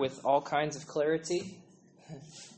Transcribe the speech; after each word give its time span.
with 0.00 0.24
all 0.24 0.40
kinds 0.40 0.74
of 0.74 0.86
clarity. 0.86 1.56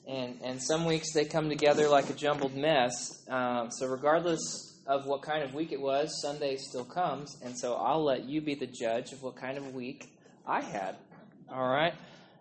And, 0.08 0.40
and 0.42 0.62
some 0.62 0.84
weeks 0.84 1.12
they 1.12 1.24
come 1.26 1.48
together 1.48 1.88
like 1.88 2.08
a 2.08 2.14
jumbled 2.14 2.56
mess. 2.56 2.94
Um, 3.28 3.70
so, 3.70 3.86
regardless 3.86 4.80
of 4.86 5.06
what 5.06 5.22
kind 5.22 5.42
of 5.42 5.54
week 5.54 5.72
it 5.72 5.80
was, 5.80 6.20
Sunday 6.22 6.56
still 6.56 6.84
comes. 6.84 7.36
And 7.44 7.56
so, 7.56 7.74
I'll 7.74 8.02
let 8.02 8.24
you 8.24 8.40
be 8.40 8.54
the 8.54 8.66
judge 8.66 9.12
of 9.12 9.22
what 9.22 9.36
kind 9.36 9.58
of 9.58 9.74
week 9.74 10.10
I 10.46 10.60
had. 10.60 10.96
All 11.52 11.68
right? 11.68 11.94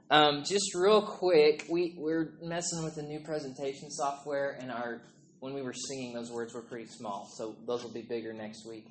Um, 0.09 0.43
just 0.43 0.73
real 0.73 1.01
quick, 1.01 1.65
we, 1.69 1.95
we're 1.97 2.33
messing 2.41 2.83
with 2.83 2.95
the 2.95 3.03
new 3.03 3.19
presentation 3.19 3.91
software, 3.91 4.57
and 4.59 4.71
our 4.71 5.01
when 5.39 5.53
we 5.53 5.61
were 5.61 5.73
singing, 5.73 6.13
those 6.13 6.31
words 6.31 6.53
were 6.53 6.61
pretty 6.61 6.87
small. 6.87 7.27
So, 7.37 7.55
those 7.67 7.83
will 7.83 7.93
be 7.93 8.03
bigger 8.03 8.33
next 8.33 8.65
week. 8.67 8.87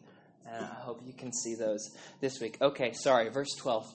And 0.47 0.65
I 0.65 0.81
hope 0.81 1.03
you 1.05 1.13
can 1.13 1.33
see 1.33 1.55
those 1.55 1.91
this 2.21 2.41
week. 2.41 2.57
Okay, 2.61 2.93
sorry, 2.93 3.29
verse 3.29 3.55
12. 3.59 3.95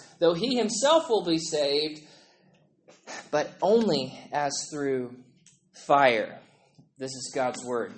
though 0.21 0.35
he 0.35 0.55
himself 0.55 1.09
will 1.09 1.25
be 1.25 1.39
saved, 1.39 1.99
but 3.31 3.51
only 3.61 4.17
as 4.31 4.53
through 4.71 5.13
fire. 5.85 6.39
This 6.97 7.09
is 7.09 7.31
God's 7.35 7.65
word. 7.65 7.91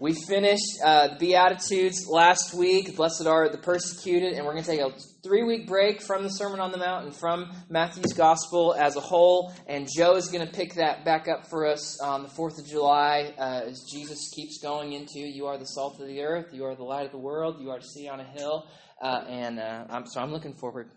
We 0.00 0.14
finished 0.14 0.78
uh, 0.84 1.08
the 1.08 1.16
Beatitudes 1.16 2.06
last 2.06 2.54
week. 2.54 2.94
Blessed 2.94 3.26
are 3.26 3.48
the 3.48 3.58
persecuted, 3.58 4.34
and 4.34 4.46
we're 4.46 4.52
going 4.52 4.62
to 4.62 4.70
take 4.70 4.80
a 4.80 4.92
three 5.24 5.42
week 5.42 5.66
break 5.66 6.00
from 6.00 6.22
the 6.22 6.28
Sermon 6.28 6.60
on 6.60 6.70
the 6.70 6.78
Mount 6.78 7.06
and 7.06 7.16
from 7.16 7.50
Matthew's 7.68 8.12
Gospel 8.12 8.76
as 8.78 8.94
a 8.94 9.00
whole. 9.00 9.52
And 9.66 9.88
Joe 9.92 10.14
is 10.14 10.28
going 10.28 10.46
to 10.46 10.52
pick 10.52 10.74
that 10.74 11.04
back 11.04 11.26
up 11.26 11.48
for 11.50 11.66
us 11.66 12.00
on 12.00 12.22
the 12.22 12.28
4th 12.28 12.60
of 12.60 12.68
July 12.68 13.34
uh, 13.36 13.62
as 13.66 13.84
Jesus 13.90 14.30
keeps 14.32 14.62
going 14.62 14.92
into 14.92 15.18
You 15.18 15.46
are 15.46 15.58
the 15.58 15.66
salt 15.66 16.00
of 16.00 16.06
the 16.06 16.22
earth, 16.22 16.54
you 16.54 16.64
are 16.64 16.76
the 16.76 16.84
light 16.84 17.06
of 17.06 17.10
the 17.10 17.18
world, 17.18 17.56
you 17.60 17.70
are 17.70 17.80
to 17.80 17.86
see 17.86 18.08
on 18.08 18.20
a 18.20 18.24
hill. 18.24 18.68
Uh, 19.02 19.24
and 19.28 19.58
uh, 19.58 19.84
I'm, 19.90 20.06
so 20.06 20.20
I'm 20.20 20.30
looking 20.30 20.54
forward 20.54 20.90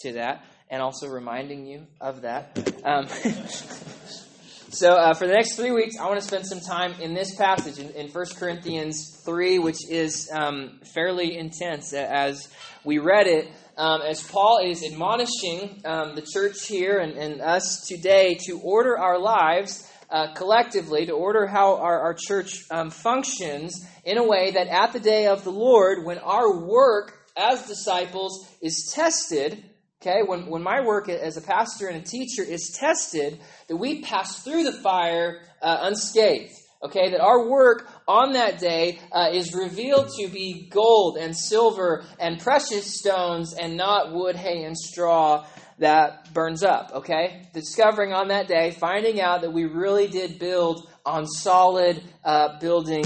to 0.00 0.12
that 0.12 0.44
and 0.70 0.82
also 0.82 1.08
reminding 1.08 1.66
you 1.66 1.86
of 2.00 2.22
that. 2.22 2.56
Um, 2.84 3.06
so, 4.70 4.92
uh, 4.92 5.14
for 5.14 5.26
the 5.26 5.32
next 5.32 5.56
three 5.56 5.70
weeks, 5.70 5.96
I 5.98 6.06
want 6.06 6.20
to 6.20 6.26
spend 6.26 6.46
some 6.46 6.60
time 6.60 6.94
in 7.00 7.14
this 7.14 7.34
passage 7.34 7.78
in, 7.78 7.90
in 7.90 8.08
1 8.08 8.26
Corinthians 8.36 9.20
3, 9.24 9.58
which 9.58 9.88
is 9.88 10.30
um, 10.32 10.80
fairly 10.94 11.36
intense 11.36 11.92
as 11.92 12.48
we 12.84 12.98
read 12.98 13.26
it. 13.26 13.50
Um, 13.76 14.02
as 14.02 14.22
Paul 14.22 14.58
is 14.64 14.84
admonishing 14.84 15.82
um, 15.84 16.16
the 16.16 16.26
church 16.32 16.66
here 16.66 16.98
and, 16.98 17.12
and, 17.12 17.40
us 17.40 17.86
today 17.86 18.36
to 18.46 18.58
order 18.58 18.98
our 18.98 19.20
lives 19.20 19.88
uh, 20.10 20.34
collectively, 20.34 21.06
to 21.06 21.12
order 21.12 21.46
how 21.46 21.76
our, 21.76 22.00
our 22.00 22.14
church 22.14 22.64
um, 22.72 22.90
functions 22.90 23.86
in 24.04 24.18
a 24.18 24.24
way 24.24 24.50
that 24.50 24.66
at 24.66 24.92
the 24.92 24.98
day 24.98 25.28
of 25.28 25.44
the 25.44 25.52
Lord, 25.52 26.04
when 26.04 26.18
our 26.18 26.58
work 26.58 27.18
as 27.36 27.68
disciples 27.68 28.48
is 28.60 28.92
tested, 28.92 29.62
Okay, 30.00 30.22
when, 30.24 30.46
when 30.46 30.62
my 30.62 30.80
work 30.80 31.08
as 31.08 31.36
a 31.36 31.40
pastor 31.40 31.88
and 31.88 31.96
a 31.96 32.06
teacher 32.06 32.44
is 32.44 32.76
tested, 32.78 33.40
that 33.66 33.76
we 33.76 34.00
pass 34.00 34.44
through 34.44 34.62
the 34.62 34.72
fire 34.72 35.40
uh, 35.60 35.78
unscathed. 35.82 36.52
Okay, 36.80 37.10
that 37.10 37.20
our 37.20 37.48
work 37.48 37.88
on 38.06 38.34
that 38.34 38.60
day 38.60 39.00
uh, 39.10 39.30
is 39.32 39.52
revealed 39.52 40.08
to 40.20 40.28
be 40.28 40.68
gold 40.70 41.16
and 41.16 41.36
silver 41.36 42.04
and 42.20 42.38
precious 42.38 42.96
stones 42.96 43.52
and 43.52 43.76
not 43.76 44.12
wood, 44.12 44.36
hay, 44.36 44.62
and 44.62 44.78
straw 44.78 45.44
that 45.78 46.32
burns 46.32 46.62
up. 46.62 46.92
Okay, 46.94 47.48
discovering 47.52 48.12
on 48.12 48.28
that 48.28 48.46
day, 48.46 48.70
finding 48.70 49.20
out 49.20 49.40
that 49.40 49.52
we 49.52 49.64
really 49.64 50.06
did 50.06 50.38
build 50.38 50.88
on 51.04 51.26
solid 51.26 52.00
uh, 52.24 52.60
building 52.60 53.04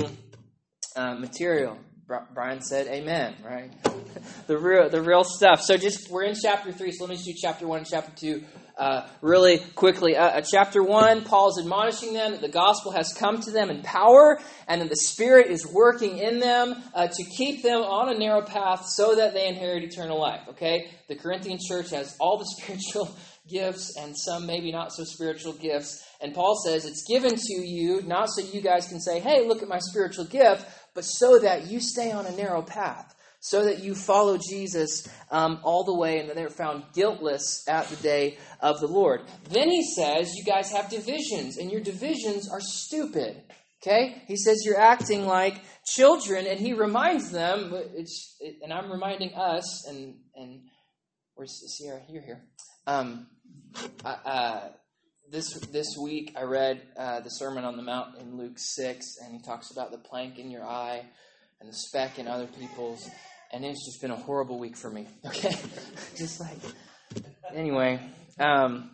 uh, 0.94 1.14
material. 1.14 1.78
Brian 2.34 2.60
said, 2.60 2.86
"Amen." 2.86 3.34
Right, 3.44 3.70
the 4.46 4.58
real, 4.58 4.88
the 4.88 5.02
real 5.02 5.24
stuff. 5.24 5.62
So, 5.62 5.76
just 5.76 6.10
we're 6.10 6.24
in 6.24 6.34
chapter 6.40 6.72
three. 6.72 6.92
So 6.92 7.04
let 7.04 7.10
me 7.10 7.16
just 7.16 7.26
do 7.26 7.34
chapter 7.36 7.66
one 7.66 7.78
and 7.78 7.86
chapter 7.86 8.12
two 8.14 8.44
uh, 8.76 9.06
really 9.20 9.58
quickly. 9.74 10.16
Uh, 10.16 10.40
chapter 10.40 10.82
one, 10.82 11.22
Paul 11.24 11.50
is 11.50 11.58
admonishing 11.58 12.14
them 12.14 12.32
that 12.32 12.40
the 12.40 12.48
gospel 12.48 12.92
has 12.92 13.12
come 13.12 13.40
to 13.42 13.50
them 13.50 13.70
in 13.70 13.82
power, 13.82 14.38
and 14.66 14.80
that 14.80 14.88
the 14.88 14.96
Spirit 14.96 15.48
is 15.48 15.66
working 15.66 16.18
in 16.18 16.38
them 16.38 16.82
uh, 16.94 17.06
to 17.06 17.24
keep 17.36 17.62
them 17.62 17.82
on 17.82 18.14
a 18.14 18.18
narrow 18.18 18.42
path, 18.42 18.86
so 18.86 19.16
that 19.16 19.34
they 19.34 19.48
inherit 19.48 19.84
eternal 19.84 20.20
life. 20.20 20.40
Okay, 20.50 20.90
the 21.08 21.16
Corinthian 21.16 21.58
church 21.60 21.90
has 21.90 22.16
all 22.18 22.38
the 22.38 22.46
spiritual 22.58 23.14
gifts 23.48 23.96
and 23.98 24.16
some 24.16 24.46
maybe 24.46 24.70
not 24.70 24.92
so 24.92 25.02
spiritual 25.04 25.52
gifts. 25.52 26.04
And 26.20 26.32
Paul 26.32 26.56
says 26.64 26.84
it's 26.84 27.04
given 27.08 27.34
to 27.34 27.54
you 27.54 28.00
not 28.02 28.28
so 28.30 28.44
you 28.44 28.60
guys 28.60 28.86
can 28.88 29.00
say, 29.00 29.20
"Hey, 29.20 29.46
look 29.46 29.62
at 29.62 29.68
my 29.68 29.80
spiritual 29.80 30.24
gift." 30.24 30.66
But 30.94 31.02
so 31.02 31.38
that 31.38 31.66
you 31.66 31.80
stay 31.80 32.12
on 32.12 32.26
a 32.26 32.32
narrow 32.32 32.62
path, 32.62 33.14
so 33.40 33.64
that 33.64 33.80
you 33.80 33.94
follow 33.94 34.38
Jesus 34.38 35.08
um, 35.30 35.60
all 35.64 35.84
the 35.84 35.96
way 35.96 36.18
and 36.18 36.28
that 36.28 36.36
they're 36.36 36.48
found 36.48 36.84
guiltless 36.94 37.64
at 37.68 37.88
the 37.88 37.96
day 37.96 38.38
of 38.60 38.78
the 38.80 38.86
Lord. 38.86 39.22
Then 39.50 39.68
he 39.68 39.82
says, 39.82 40.34
You 40.36 40.44
guys 40.44 40.70
have 40.70 40.88
divisions, 40.88 41.58
and 41.58 41.70
your 41.70 41.80
divisions 41.80 42.48
are 42.50 42.60
stupid. 42.60 43.42
Okay? 43.82 44.22
He 44.28 44.36
says 44.36 44.62
you're 44.64 44.80
acting 44.80 45.26
like 45.26 45.60
children, 45.84 46.46
and 46.46 46.60
he 46.60 46.72
reminds 46.72 47.32
them, 47.32 47.74
and 48.62 48.72
I'm 48.72 48.92
reminding 48.92 49.34
us, 49.34 49.88
and, 49.88 50.14
and 50.36 50.60
where's 51.34 51.60
Sierra? 51.76 52.00
You're 52.08 52.22
here. 52.22 52.44
Um, 52.86 53.26
uh, 54.04 54.68
this 55.32 55.54
this 55.72 55.96
week 55.98 56.34
I 56.36 56.42
read 56.42 56.82
uh, 56.96 57.20
the 57.20 57.30
Sermon 57.30 57.64
on 57.64 57.76
the 57.76 57.82
Mount 57.82 58.18
in 58.18 58.36
Luke 58.36 58.58
six, 58.58 59.16
and 59.24 59.32
he 59.32 59.40
talks 59.40 59.70
about 59.70 59.90
the 59.90 59.96
plank 59.96 60.38
in 60.38 60.50
your 60.50 60.62
eye 60.62 61.02
and 61.58 61.68
the 61.68 61.74
speck 61.74 62.18
in 62.18 62.28
other 62.28 62.46
people's, 62.46 63.08
and 63.50 63.64
it's 63.64 63.84
just 63.86 64.02
been 64.02 64.10
a 64.10 64.16
horrible 64.16 64.58
week 64.58 64.76
for 64.76 64.90
me. 64.90 65.08
Okay, 65.26 65.56
just 66.16 66.38
like 66.38 66.58
anyway. 67.54 67.98
Um, 68.38 68.90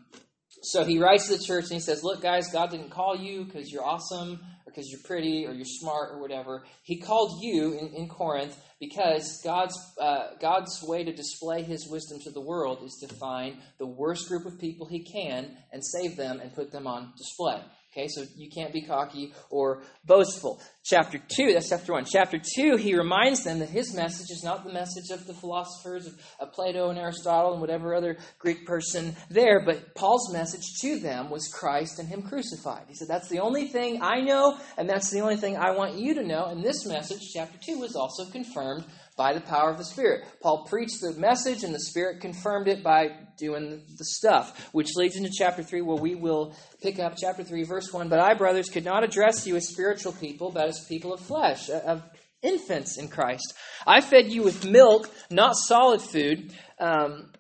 so 0.63 0.85
he 0.85 0.99
writes 0.99 1.27
to 1.27 1.37
the 1.37 1.43
church 1.43 1.65
and 1.65 1.73
he 1.73 1.81
says, 1.81 2.05
"Look, 2.05 2.23
guys, 2.23 2.53
God 2.53 2.71
didn't 2.71 2.91
call 2.91 3.17
you 3.17 3.45
because 3.45 3.73
you're 3.73 3.85
awesome 3.85 4.39
because 4.79 4.93
you're 4.93 5.01
pretty 5.05 5.45
or 5.45 5.53
you're 5.53 5.65
smart 5.65 6.13
or 6.13 6.21
whatever. 6.21 6.63
He 6.85 7.01
called 7.01 7.43
you 7.43 7.73
in, 7.73 7.89
in 7.95 8.09
Corinth 8.09 8.57
because 8.79 9.41
God's, 9.43 9.75
uh, 10.01 10.35
God's 10.41 10.81
way 10.85 11.03
to 11.03 11.13
display 11.13 11.65
his 11.65 11.89
wisdom 11.89 12.21
to 12.21 12.31
the 12.31 12.41
world 12.41 12.85
is 12.85 12.97
to 13.03 13.13
find 13.17 13.57
the 13.79 13.87
worst 13.87 14.29
group 14.29 14.47
of 14.47 14.61
people 14.61 14.87
he 14.87 15.03
can 15.03 15.57
and 15.73 15.83
save 15.85 16.17
them 16.17 16.39
and 16.39 16.55
put 16.55 16.71
them 16.71 16.87
on 16.87 17.13
display. 17.19 17.61
Okay, 17.91 18.07
so 18.09 18.23
you 18.37 18.51
can't 18.51 18.73
be 18.73 18.83
cocky 18.83 19.33
or 19.49 19.83
boastful. 20.05 20.61
Chapter 20.85 21.19
2, 21.19 21.55
that's 21.55 21.71
chapter 21.71 21.95
1. 21.95 22.05
Chapter 22.05 22.39
2, 22.39 22.77
he 22.77 22.95
reminds 22.95 23.45
them 23.45 23.61
that 23.61 23.71
his 23.71 23.95
message 23.95 24.31
is 24.31 24.43
not 24.45 24.63
the 24.63 24.73
message 24.73 25.11
of 25.11 25.27
the 25.27 25.33
philosophers 25.33 26.07
of, 26.07 26.13
of 26.39 26.53
Plato 26.53 26.91
and 26.91 26.99
Aristotle 26.99 27.53
and 27.53 27.63
whatever 27.63 27.95
other 27.95 28.19
Greek 28.39 28.67
person 28.67 29.17
there, 29.31 29.65
but 29.65 29.95
Paul's 29.95 30.33
message 30.35 30.65
to 30.83 30.99
them 30.99 31.31
was 31.31 31.49
Christ 31.49 31.99
and 31.99 32.09
him 32.09 32.23
crucified. 32.23 32.85
He 32.89 32.95
said, 32.95 33.09
That's 33.09 33.31
the 33.31 33.41
only 33.41 33.69
thing 33.69 34.03
I 34.03 34.21
know, 34.21 34.59
and 34.77 34.89
that's 34.89 35.11
the 35.11 35.21
only 35.21 35.37
thing 35.37 35.57
I 35.57 35.71
want 35.71 35.95
you 35.95 36.15
to 36.15 36.23
know. 36.23 36.45
And 36.45 36.63
this 36.63 36.85
message, 36.85 37.23
chapter 37.33 37.59
2, 37.65 37.79
was 37.79 37.97
also 37.97 38.31
confirmed 38.31 38.85
by 39.19 39.35
the 39.35 39.41
power 39.41 39.69
of 39.69 39.77
the 39.77 39.85
Spirit. 39.85 40.25
Paul 40.41 40.65
preached 40.65 41.01
the 41.03 41.13
message, 41.13 41.65
and 41.65 41.75
the 41.75 41.81
Spirit 41.81 42.21
confirmed 42.21 42.69
it 42.69 42.83
by 42.83 43.11
doing 43.37 43.83
the 43.99 44.05
stuff, 44.05 44.71
which 44.73 44.95
leads 44.95 45.17
into 45.17 45.29
chapter 45.31 45.63
3, 45.63 45.83
where 45.83 45.97
we 45.97 46.15
will 46.15 46.57
pick 46.81 46.99
up 47.01 47.17
chapter 47.19 47.43
3, 47.43 47.65
verse 47.65 47.93
1. 47.93 48.09
But 48.09 48.21
I, 48.21 48.35
brothers, 48.35 48.71
could 48.71 48.85
not 48.85 49.05
address 49.05 49.47
you 49.47 49.57
as 49.57 49.69
spiritual 49.69 50.13
people, 50.13 50.51
but 50.51 50.69
as 50.69 50.87
people 50.89 51.13
of 51.13 51.21
flesh, 51.21 51.69
of 51.69 52.03
infants 52.43 52.97
in 52.97 53.09
Christ. 53.09 53.55
I 53.87 54.01
fed 54.01 54.33
you 54.33 54.45
with 54.45 54.65
milk, 54.65 55.11
not 55.31 55.57
solid 55.57 56.01
food, 56.01 56.55
um, 56.79 57.33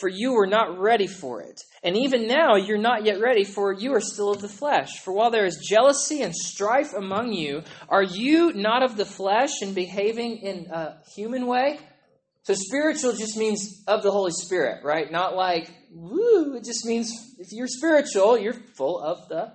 for 0.00 0.08
you 0.08 0.32
were 0.32 0.48
not 0.48 0.78
ready 0.78 1.06
for 1.06 1.40
it. 1.40 1.62
And 1.84 1.98
even 1.98 2.26
now 2.26 2.56
you're 2.56 2.78
not 2.78 3.04
yet 3.04 3.20
ready, 3.20 3.44
for 3.44 3.70
you 3.70 3.94
are 3.94 4.00
still 4.00 4.30
of 4.30 4.40
the 4.40 4.48
flesh. 4.48 5.00
For 5.00 5.12
while 5.12 5.30
there 5.30 5.44
is 5.44 5.58
jealousy 5.58 6.22
and 6.22 6.34
strife 6.34 6.94
among 6.94 7.34
you, 7.34 7.62
are 7.90 8.02
you 8.02 8.54
not 8.54 8.82
of 8.82 8.96
the 8.96 9.04
flesh 9.04 9.60
and 9.60 9.74
behaving 9.74 10.38
in 10.38 10.66
a 10.70 10.96
human 11.14 11.46
way? 11.46 11.78
So 12.44 12.54
spiritual 12.54 13.12
just 13.12 13.36
means 13.36 13.84
of 13.86 14.02
the 14.02 14.10
Holy 14.10 14.32
Spirit, 14.32 14.82
right? 14.82 15.12
Not 15.12 15.36
like, 15.36 15.70
woo, 15.92 16.56
it 16.56 16.64
just 16.64 16.86
means 16.86 17.10
if 17.38 17.48
you're 17.52 17.66
spiritual, 17.66 18.38
you're 18.38 18.54
full 18.54 19.00
of 19.00 19.28
the 19.28 19.52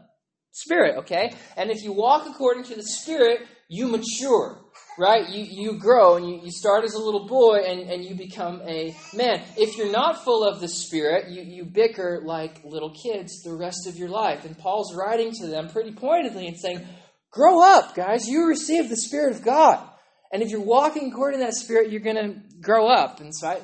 Spirit, 0.52 0.98
okay? 1.00 1.34
And 1.58 1.72
if 1.72 1.84
you 1.84 1.94
walk 1.94 2.28
according 2.28 2.64
to 2.66 2.76
the 2.76 2.84
Spirit, 2.84 3.42
you 3.70 3.88
mature 3.88 4.60
right? 5.00 5.30
You, 5.30 5.46
you 5.46 5.80
grow 5.80 6.18
and 6.18 6.30
you, 6.30 6.42
you 6.44 6.52
start 6.52 6.84
as 6.84 6.94
a 6.94 7.00
little 7.00 7.26
boy 7.26 7.62
and, 7.66 7.90
and 7.90 8.04
you 8.04 8.16
become 8.16 8.62
a 8.68 8.96
man. 9.14 9.42
If 9.56 9.78
you're 9.78 9.92
not 9.92 10.26
full 10.26 10.44
of 10.44 10.60
the 10.60 10.68
Spirit, 10.68 11.30
you, 11.30 11.42
you 11.42 11.66
bicker 11.66 12.22
like 12.24 12.64
little 12.66 12.94
kids 12.94 13.42
the 13.42 13.56
rest 13.56 13.88
of 13.88 13.96
your 13.96 14.10
life. 14.10 14.44
And 14.44 14.58
Paul's 14.58 14.94
writing 14.94 15.32
to 15.40 15.48
them 15.48 15.70
pretty 15.70 15.94
pointedly 15.94 16.48
and 16.48 16.60
saying, 16.60 16.86
Grow 17.32 17.64
up, 17.64 17.96
guys. 17.96 18.28
You 18.28 18.48
receive 18.48 18.90
the 18.90 18.98
Spirit 18.98 19.36
of 19.36 19.44
God. 19.44 19.88
And 20.34 20.44
if 20.44 20.50
you're 20.50 20.60
walking 20.60 21.12
according 21.12 21.40
to 21.40 21.46
that 21.46 21.54
Spirit, 21.54 21.92
you're 21.92 22.02
going 22.02 22.16
to 22.16 22.42
grow 22.60 22.88
up. 22.88 23.20
And 23.20 23.34
so, 23.34 23.48
I, 23.48 23.62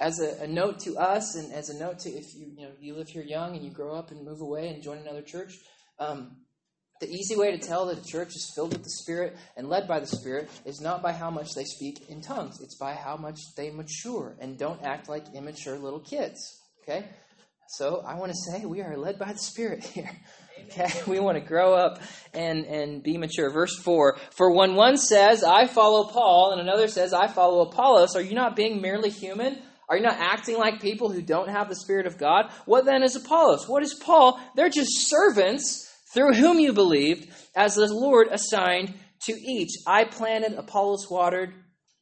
as 0.00 0.20
a, 0.20 0.42
a, 0.42 0.46
note 0.46 0.80
to 0.80 0.96
us, 0.96 1.36
and 1.36 1.52
as 1.52 1.70
a 1.70 1.78
note 1.78 2.00
to 2.00 2.10
if 2.10 2.34
you 2.34 2.52
you 2.56 2.62
know 2.64 2.72
you 2.80 2.96
live 2.96 3.08
here 3.08 3.22
young 3.22 3.56
and 3.56 3.64
you 3.64 3.70
grow 3.70 3.96
up 3.96 4.10
and 4.10 4.24
move 4.24 4.40
away 4.40 4.68
and 4.68 4.82
join 4.82 4.98
another 4.98 5.22
church, 5.22 5.54
um, 6.00 6.36
the 7.00 7.08
easy 7.08 7.36
way 7.36 7.52
to 7.52 7.58
tell 7.58 7.86
that 7.86 7.98
a 7.98 8.04
church 8.04 8.28
is 8.28 8.52
filled 8.54 8.72
with 8.72 8.82
the 8.82 8.90
Spirit 8.90 9.36
and 9.56 9.68
led 9.68 9.86
by 9.86 10.00
the 10.00 10.06
Spirit 10.06 10.50
is 10.64 10.80
not 10.80 11.02
by 11.02 11.12
how 11.12 11.30
much 11.30 11.54
they 11.54 11.64
speak 11.64 12.08
in 12.08 12.20
tongues. 12.20 12.60
It's 12.60 12.76
by 12.76 12.94
how 12.94 13.16
much 13.16 13.38
they 13.56 13.70
mature 13.70 14.36
and 14.40 14.58
don't 14.58 14.82
act 14.82 15.08
like 15.08 15.34
immature 15.34 15.78
little 15.78 16.00
kids. 16.00 16.60
Okay? 16.82 17.06
So 17.68 18.02
I 18.06 18.14
want 18.14 18.32
to 18.32 18.50
say 18.50 18.64
we 18.64 18.80
are 18.80 18.96
led 18.96 19.18
by 19.18 19.32
the 19.32 19.38
Spirit 19.38 19.84
here. 19.94 20.10
Okay? 20.66 20.90
We 21.06 21.20
want 21.20 21.38
to 21.38 21.44
grow 21.44 21.74
up 21.74 22.00
and, 22.34 22.64
and 22.64 23.02
be 23.02 23.16
mature. 23.16 23.50
Verse 23.50 23.76
4 23.78 24.18
For 24.30 24.54
when 24.54 24.74
one 24.74 24.96
says, 24.96 25.44
I 25.44 25.66
follow 25.66 26.04
Paul, 26.04 26.52
and 26.52 26.60
another 26.60 26.88
says, 26.88 27.12
I 27.12 27.28
follow 27.28 27.60
Apollos, 27.60 28.16
are 28.16 28.22
you 28.22 28.34
not 28.34 28.56
being 28.56 28.82
merely 28.82 29.10
human? 29.10 29.58
Are 29.88 29.96
you 29.96 30.02
not 30.02 30.18
acting 30.18 30.58
like 30.58 30.82
people 30.82 31.10
who 31.10 31.22
don't 31.22 31.48
have 31.48 31.68
the 31.68 31.76
Spirit 31.76 32.06
of 32.06 32.18
God? 32.18 32.50
What 32.66 32.84
then 32.84 33.02
is 33.02 33.16
Apollos? 33.16 33.68
What 33.68 33.82
is 33.82 33.94
Paul? 33.94 34.38
They're 34.54 34.68
just 34.68 35.08
servants 35.08 35.87
through 36.12 36.34
whom 36.34 36.58
you 36.58 36.72
believed, 36.72 37.28
as 37.54 37.74
the 37.74 37.86
Lord 37.90 38.28
assigned 38.30 38.94
to 39.22 39.32
each. 39.32 39.70
I 39.86 40.04
planted, 40.04 40.54
Apollos 40.54 41.08
watered, 41.10 41.52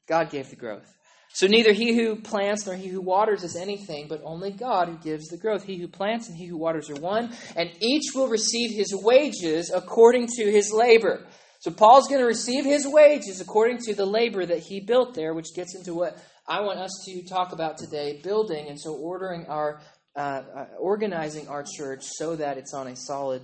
God 0.08 0.31
gave 0.31 0.50
the 0.50 0.56
growth. 0.56 0.87
So 1.32 1.47
neither 1.47 1.73
he 1.73 1.94
who 1.94 2.17
plants 2.17 2.64
nor 2.67 2.76
he 2.76 2.88
who 2.88 3.03
waters 3.03 3.43
is 3.43 3.56
anything, 3.56 4.06
but 4.08 4.23
only 4.25 4.53
God 4.53 4.88
who 4.88 4.97
gives 4.97 5.26
the 5.26 5.37
growth. 5.37 5.64
He 5.64 5.76
who 5.76 5.87
plants 5.87 6.29
and 6.29 6.37
he 6.37 6.47
who 6.47 6.56
waters 6.56 6.88
are 6.88 6.94
one, 6.94 7.31
and 7.55 7.70
each 7.81 8.14
will 8.14 8.29
receive 8.29 8.70
his 8.70 8.94
wages 8.94 9.70
according 9.75 10.29
to 10.29 10.50
his 10.50 10.73
labor. 10.73 11.26
So 11.61 11.70
Paul's 11.70 12.09
going 12.09 12.20
to 12.20 12.26
receive 12.26 12.64
his 12.64 12.87
wages 12.87 13.41
according 13.41 13.79
to 13.82 13.94
the 13.94 14.06
labor 14.06 14.47
that 14.47 14.61
he 14.61 14.81
built 14.81 15.14
there, 15.14 15.35
which 15.35 15.55
gets 15.55 15.75
into 15.75 15.93
what 15.93 16.17
I 16.49 16.61
want 16.61 16.79
us 16.79 17.05
to 17.06 17.23
talk 17.25 17.52
about 17.52 17.76
today 17.76 18.20
building, 18.23 18.69
and 18.69 18.81
so 18.81 18.94
ordering 18.94 19.47
our, 19.47 19.81
uh, 20.14 20.43
uh, 20.56 20.67
organizing 20.79 21.49
our 21.49 21.64
church 21.64 22.00
so 22.02 22.37
that 22.37 22.56
it's 22.56 22.73
on 22.73 22.87
a 22.87 22.97
solid 22.97 23.43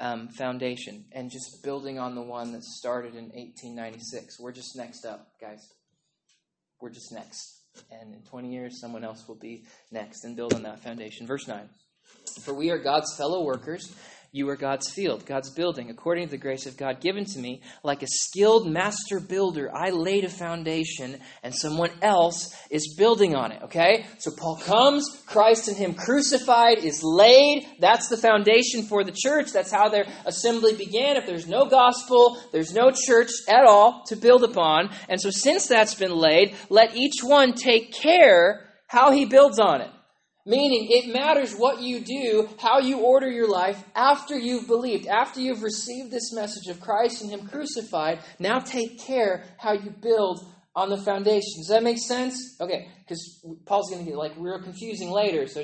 um, 0.00 0.28
foundation 0.28 1.04
and 1.12 1.30
just 1.30 1.62
building 1.62 1.98
on 1.98 2.14
the 2.14 2.22
one 2.22 2.52
that 2.52 2.64
started 2.64 3.14
in 3.14 3.24
1896. 3.26 4.40
We're 4.40 4.52
just 4.52 4.76
next 4.76 5.04
up, 5.04 5.28
guys. 5.40 5.60
We're 6.80 6.90
just 6.90 7.12
next. 7.12 7.60
And 7.90 8.14
in 8.14 8.22
20 8.22 8.50
years, 8.52 8.80
someone 8.80 9.04
else 9.04 9.28
will 9.28 9.38
be 9.38 9.64
next 9.92 10.24
and 10.24 10.34
build 10.34 10.54
on 10.54 10.62
that 10.64 10.82
foundation. 10.82 11.26
Verse 11.26 11.46
9 11.46 11.68
For 12.42 12.54
we 12.54 12.70
are 12.70 12.78
God's 12.78 13.14
fellow 13.16 13.44
workers. 13.44 13.94
You 14.32 14.48
are 14.48 14.56
God's 14.56 14.88
field, 14.88 15.26
God's 15.26 15.50
building, 15.50 15.90
according 15.90 16.26
to 16.26 16.30
the 16.30 16.38
grace 16.38 16.64
of 16.66 16.76
God 16.76 17.00
given 17.00 17.24
to 17.24 17.38
me. 17.40 17.62
Like 17.82 18.04
a 18.04 18.06
skilled 18.06 18.70
master 18.70 19.18
builder, 19.18 19.68
I 19.74 19.90
laid 19.90 20.24
a 20.24 20.28
foundation, 20.28 21.18
and 21.42 21.52
someone 21.52 21.90
else 22.00 22.54
is 22.70 22.94
building 22.96 23.34
on 23.34 23.50
it. 23.50 23.60
Okay? 23.64 24.06
So 24.18 24.30
Paul 24.38 24.56
comes, 24.58 25.04
Christ 25.26 25.66
and 25.66 25.76
Him 25.76 25.94
crucified 25.94 26.78
is 26.78 27.02
laid. 27.02 27.66
That's 27.80 28.08
the 28.08 28.16
foundation 28.16 28.84
for 28.84 29.02
the 29.02 29.10
church. 29.12 29.50
That's 29.52 29.72
how 29.72 29.88
their 29.88 30.06
assembly 30.24 30.76
began. 30.76 31.16
If 31.16 31.26
there's 31.26 31.48
no 31.48 31.66
gospel, 31.66 32.38
there's 32.52 32.72
no 32.72 32.92
church 32.92 33.30
at 33.48 33.64
all 33.64 34.04
to 34.06 34.14
build 34.14 34.44
upon. 34.44 34.90
And 35.08 35.20
so, 35.20 35.30
since 35.30 35.66
that's 35.66 35.96
been 35.96 36.14
laid, 36.14 36.54
let 36.68 36.96
each 36.96 37.24
one 37.24 37.52
take 37.52 37.92
care 37.92 38.68
how 38.86 39.10
he 39.10 39.24
builds 39.24 39.58
on 39.58 39.80
it. 39.80 39.90
Meaning, 40.50 40.88
it 40.90 41.12
matters 41.12 41.54
what 41.54 41.80
you 41.80 42.00
do, 42.00 42.48
how 42.58 42.80
you 42.80 42.98
order 42.98 43.30
your 43.30 43.48
life 43.48 43.84
after 43.94 44.36
you've 44.36 44.66
believed, 44.66 45.06
after 45.06 45.40
you've 45.40 45.62
received 45.62 46.10
this 46.10 46.32
message 46.32 46.66
of 46.68 46.80
Christ 46.80 47.22
and 47.22 47.30
Him 47.30 47.46
crucified. 47.46 48.18
Now 48.40 48.58
take 48.58 48.98
care 48.98 49.44
how 49.58 49.74
you 49.74 49.90
build 49.90 50.44
on 50.74 50.88
the 50.88 50.96
foundation. 50.96 51.52
Does 51.58 51.68
that 51.68 51.84
make 51.84 51.98
sense? 51.98 52.56
Okay, 52.60 52.88
because 52.98 53.40
Paul's 53.64 53.90
going 53.90 54.04
to 54.04 54.10
get 54.10 54.18
like 54.18 54.32
real 54.38 54.60
confusing 54.60 55.12
later. 55.12 55.46
So 55.46 55.62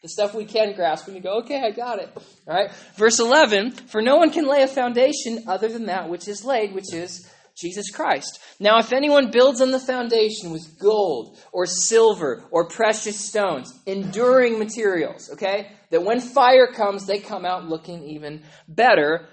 the 0.00 0.08
stuff 0.08 0.32
we 0.32 0.44
can 0.44 0.74
grasp, 0.76 1.08
and 1.08 1.16
you 1.16 1.22
go, 1.24 1.40
okay, 1.40 1.60
I 1.60 1.72
got 1.72 1.98
it. 1.98 2.08
All 2.46 2.54
right. 2.54 2.70
Verse 2.94 3.18
11 3.18 3.72
For 3.72 4.00
no 4.00 4.18
one 4.18 4.30
can 4.30 4.46
lay 4.46 4.62
a 4.62 4.68
foundation 4.68 5.42
other 5.48 5.66
than 5.66 5.86
that 5.86 6.08
which 6.08 6.28
is 6.28 6.44
laid, 6.44 6.72
which 6.72 6.94
is 6.94 7.28
Jesus 7.60 7.90
Christ. 7.90 8.40
Now, 8.58 8.78
if 8.78 8.92
anyone 8.92 9.30
builds 9.30 9.60
on 9.60 9.70
the 9.70 9.78
foundation 9.78 10.50
with 10.50 10.78
gold 10.78 11.38
or 11.52 11.66
silver 11.66 12.44
or 12.50 12.68
precious 12.68 13.18
stones, 13.18 13.72
enduring 13.86 14.58
materials, 14.58 15.30
okay, 15.32 15.72
that 15.90 16.04
when 16.04 16.20
fire 16.20 16.72
comes, 16.72 17.06
they 17.06 17.18
come 17.18 17.44
out 17.44 17.68
looking 17.68 18.04
even 18.04 18.42
better, 18.68 19.28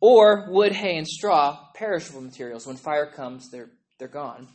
or 0.00 0.48
wood, 0.50 0.72
hay, 0.72 0.96
and 0.96 1.06
straw, 1.06 1.58
perishable 1.74 2.20
materials, 2.20 2.66
when 2.66 2.76
fire 2.76 3.10
comes, 3.10 3.50
they're, 3.50 3.70
they're 3.98 4.08
gone. 4.08 4.48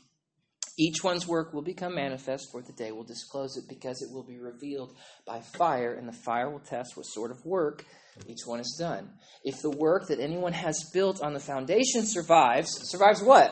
Each 0.80 1.04
one's 1.04 1.28
work 1.28 1.54
will 1.54 1.64
become 1.64 1.96
manifest, 1.96 2.52
for 2.52 2.62
the 2.62 2.74
day 2.74 2.92
will 2.92 3.04
disclose 3.04 3.58
it, 3.58 3.64
because 3.68 4.02
it 4.02 4.14
will 4.14 4.24
be 4.24 4.38
revealed 4.38 4.96
by 5.26 5.42
fire, 5.42 5.94
and 5.94 6.08
the 6.08 6.14
fire 6.14 6.50
will 6.52 6.60
test 6.60 6.96
what 6.96 7.08
sort 7.08 7.32
of 7.32 7.44
work 7.46 7.84
each 8.28 8.46
one 8.46 8.60
is 8.60 8.76
done. 8.80 9.10
If 9.44 9.62
the 9.62 9.72
work 9.72 10.08
that 10.08 10.20
anyone 10.20 10.54
has 10.54 10.90
built 10.94 11.22
on 11.22 11.34
the 11.34 11.40
foundation 11.40 12.06
survives, 12.06 12.90
survives 12.90 13.22
what? 13.24 13.52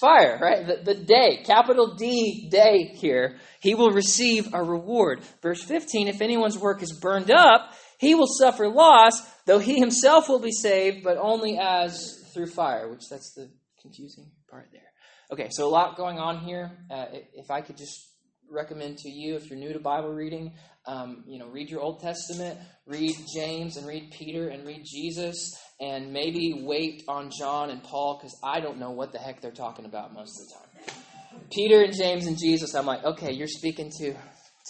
Fire, 0.00 0.38
right? 0.40 0.66
The, 0.66 0.94
the 0.94 1.00
day, 1.00 1.42
capital 1.44 1.96
D, 1.96 2.48
day 2.50 2.92
here, 2.94 3.38
he 3.60 3.74
will 3.74 3.90
receive 3.90 4.54
a 4.54 4.62
reward. 4.62 5.22
Verse 5.42 5.62
15 5.62 6.06
If 6.06 6.20
anyone's 6.20 6.56
work 6.56 6.82
is 6.82 6.92
burned 6.92 7.30
up, 7.30 7.72
he 7.98 8.14
will 8.14 8.28
suffer 8.28 8.68
loss, 8.68 9.20
though 9.44 9.58
he 9.58 9.78
himself 9.78 10.28
will 10.28 10.38
be 10.38 10.52
saved, 10.52 11.02
but 11.02 11.18
only 11.18 11.58
as 11.58 12.30
through 12.32 12.46
fire, 12.46 12.88
which 12.88 13.08
that's 13.10 13.34
the 13.34 13.50
confusing 13.82 14.30
part 14.48 14.68
there. 14.72 14.89
Okay, 15.32 15.48
so 15.50 15.68
a 15.68 15.70
lot 15.70 15.96
going 15.96 16.18
on 16.18 16.40
here. 16.40 16.72
Uh, 16.90 17.06
if 17.34 17.52
I 17.52 17.60
could 17.60 17.76
just 17.76 18.10
recommend 18.50 18.98
to 18.98 19.08
you, 19.08 19.36
if 19.36 19.48
you're 19.48 19.60
new 19.60 19.72
to 19.72 19.78
Bible 19.78 20.12
reading, 20.12 20.54
um, 20.86 21.22
you 21.28 21.38
know, 21.38 21.46
read 21.46 21.70
your 21.70 21.80
Old 21.80 22.00
Testament, 22.00 22.58
read 22.84 23.14
James 23.32 23.76
and 23.76 23.86
read 23.86 24.10
Peter 24.10 24.48
and 24.48 24.66
read 24.66 24.82
Jesus, 24.84 25.56
and 25.78 26.12
maybe 26.12 26.62
wait 26.64 27.04
on 27.06 27.30
John 27.30 27.70
and 27.70 27.80
Paul 27.80 28.18
because 28.18 28.36
I 28.42 28.58
don't 28.58 28.78
know 28.78 28.90
what 28.90 29.12
the 29.12 29.18
heck 29.18 29.40
they're 29.40 29.52
talking 29.52 29.84
about 29.84 30.12
most 30.12 30.40
of 30.40 30.48
the 30.48 30.54
time. 30.54 31.40
Peter 31.52 31.80
and 31.80 31.94
James 31.94 32.26
and 32.26 32.36
Jesus, 32.36 32.74
I'm 32.74 32.86
like, 32.86 33.04
okay, 33.04 33.32
you're 33.32 33.46
speaking 33.46 33.92
to 34.00 34.14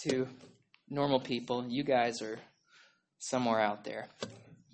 to 0.03 0.27
normal 0.91 1.19
people. 1.19 1.65
You 1.67 1.83
guys 1.83 2.21
are 2.21 2.37
somewhere 3.17 3.59
out 3.59 3.83
there. 3.83 4.09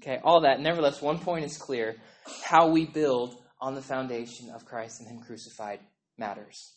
Okay, 0.01 0.19
all 0.21 0.41
that. 0.41 0.59
Nevertheless, 0.59 1.01
one 1.01 1.19
point 1.19 1.45
is 1.45 1.57
clear: 1.57 1.95
how 2.43 2.71
we 2.71 2.85
build 2.85 3.37
on 3.59 3.75
the 3.75 3.81
foundation 3.81 4.49
of 4.49 4.65
Christ 4.65 4.99
and 4.99 5.09
Him 5.09 5.19
crucified 5.25 5.79
matters. 6.17 6.73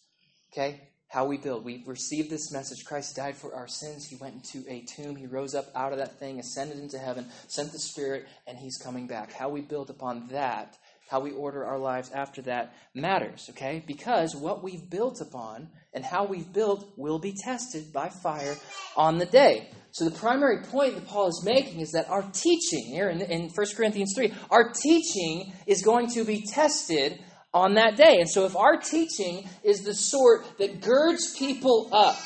Okay, 0.53 0.81
how 1.09 1.27
we 1.27 1.37
build. 1.37 1.65
We 1.65 1.85
received 1.87 2.31
this 2.31 2.53
message. 2.53 2.85
Christ 2.85 3.17
died 3.17 3.37
for 3.37 3.55
our 3.55 3.69
sins. 3.69 4.07
He 4.07 4.17
went 4.17 4.35
into 4.35 4.69
a 4.69 4.83
tomb. 4.83 5.17
He 5.17 5.27
rose 5.27 5.55
up 5.55 5.67
out 5.75 5.93
of 5.93 5.99
that 5.99 6.19
thing, 6.19 6.39
ascended 6.39 6.79
into 6.79 6.99
heaven, 6.99 7.27
sent 7.49 7.73
the 7.73 7.79
Spirit, 7.79 8.27
and 8.47 8.59
He's 8.59 8.79
coming 8.79 9.07
back. 9.07 9.33
How 9.33 9.49
we 9.49 9.61
build 9.61 9.91
upon 9.91 10.29
that, 10.29 10.77
how 11.09 11.21
we 11.21 11.33
order 11.33 11.65
our 11.65 11.79
lives 11.79 12.11
after 12.13 12.43
that 12.43 12.73
matters, 12.95 13.49
okay? 13.51 13.83
Because 13.87 14.37
what 14.37 14.63
we've 14.63 14.89
built 14.89 15.21
upon 15.21 15.69
and 15.93 16.05
how 16.05 16.25
we've 16.25 16.53
built 16.53 16.93
will 16.97 17.19
be 17.19 17.35
tested 17.45 17.93
by 17.93 18.09
fire 18.09 18.57
on 18.97 19.19
the 19.19 19.27
day. 19.27 19.69
So 19.93 20.05
the 20.05 20.17
primary 20.17 20.63
point 20.63 20.95
that 20.95 21.07
Paul 21.07 21.29
is 21.29 21.43
making 21.45 21.81
is 21.81 21.93
that 21.93 22.09
our 22.09 22.23
teaching, 22.23 22.85
here 22.87 23.09
in, 23.09 23.21
in 23.23 23.49
1 23.49 23.67
Corinthians 23.77 24.13
3, 24.15 24.33
our 24.51 24.71
teaching 24.71 25.53
is 25.67 25.83
going 25.83 26.09
to 26.11 26.25
be 26.25 26.45
tested 26.47 27.19
on 27.53 27.75
that 27.75 27.97
day. 27.97 28.19
And 28.21 28.29
so, 28.29 28.45
if 28.45 28.55
our 28.55 28.77
teaching 28.77 29.49
is 29.65 29.83
the 29.83 29.95
sort 29.95 30.45
that 30.59 30.81
girds 30.81 31.37
people 31.37 31.89
up, 31.93 32.17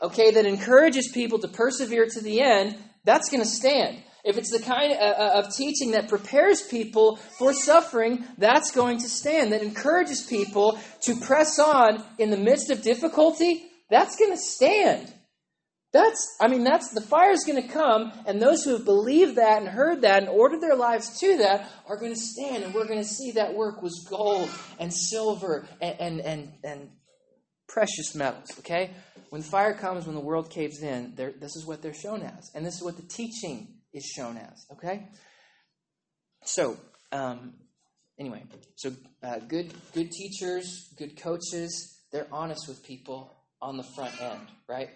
okay, 0.00 0.30
that 0.30 0.46
encourages 0.46 1.10
people 1.12 1.38
to 1.40 1.48
persevere 1.48 2.06
to 2.06 2.20
the 2.22 2.40
end, 2.40 2.76
that's 3.04 3.28
going 3.28 3.42
to 3.42 3.48
stand. 3.48 3.98
If 4.24 4.36
it's 4.36 4.50
the 4.50 4.62
kind 4.62 4.92
uh, 4.92 4.96
uh, 4.96 5.42
of 5.42 5.54
teaching 5.54 5.92
that 5.92 6.08
prepares 6.08 6.62
people 6.62 7.16
for 7.16 7.52
suffering, 7.52 8.24
that's 8.36 8.70
going 8.70 8.98
to 8.98 9.08
stand. 9.08 9.52
That 9.52 9.62
encourages 9.62 10.22
people 10.22 10.78
to 11.02 11.16
press 11.16 11.58
on 11.58 12.04
in 12.18 12.30
the 12.30 12.36
midst 12.36 12.70
of 12.70 12.82
difficulty, 12.82 13.64
that's 13.88 14.16
going 14.16 14.32
to 14.32 14.36
stand. 14.36 15.12
That's, 15.92 16.36
I 16.40 16.46
mean, 16.46 16.62
that's 16.62 16.90
the 16.90 17.00
fire 17.00 17.32
is 17.32 17.44
going 17.44 17.60
to 17.60 17.68
come, 17.68 18.12
and 18.24 18.40
those 18.40 18.62
who 18.62 18.72
have 18.72 18.84
believed 18.84 19.36
that 19.36 19.60
and 19.60 19.68
heard 19.68 20.02
that 20.02 20.22
and 20.22 20.28
ordered 20.28 20.60
their 20.60 20.76
lives 20.76 21.18
to 21.18 21.38
that 21.38 21.68
are 21.88 21.96
going 21.96 22.12
to 22.12 22.20
stand, 22.20 22.62
and 22.62 22.72
we're 22.72 22.86
going 22.86 23.00
to 23.00 23.08
see 23.08 23.32
that 23.32 23.54
work 23.54 23.82
was 23.82 24.06
gold 24.08 24.48
and 24.78 24.94
silver 24.94 25.66
and, 25.80 26.00
and, 26.00 26.20
and, 26.20 26.52
and 26.62 26.90
precious 27.68 28.14
metals, 28.14 28.56
okay? 28.60 28.90
When 29.30 29.42
fire 29.42 29.74
comes, 29.74 30.06
when 30.06 30.14
the 30.14 30.20
world 30.20 30.50
caves 30.50 30.80
in, 30.80 31.14
this 31.16 31.56
is 31.56 31.66
what 31.66 31.82
they're 31.82 31.92
shown 31.92 32.22
as, 32.22 32.52
and 32.54 32.64
this 32.64 32.76
is 32.76 32.82
what 32.84 32.96
the 32.96 33.02
teaching 33.02 33.80
is 33.92 34.04
shown 34.04 34.36
as, 34.36 34.66
okay? 34.72 35.08
So, 36.44 36.76
um, 37.10 37.54
anyway, 38.18 38.44
so 38.76 38.92
uh, 39.24 39.40
good 39.40 39.74
good 39.92 40.12
teachers, 40.12 40.94
good 40.96 41.20
coaches, 41.20 42.00
they're 42.12 42.28
honest 42.30 42.68
with 42.68 42.84
people 42.84 43.36
on 43.60 43.76
the 43.76 43.82
front 43.82 44.20
end, 44.20 44.40
right? 44.68 44.90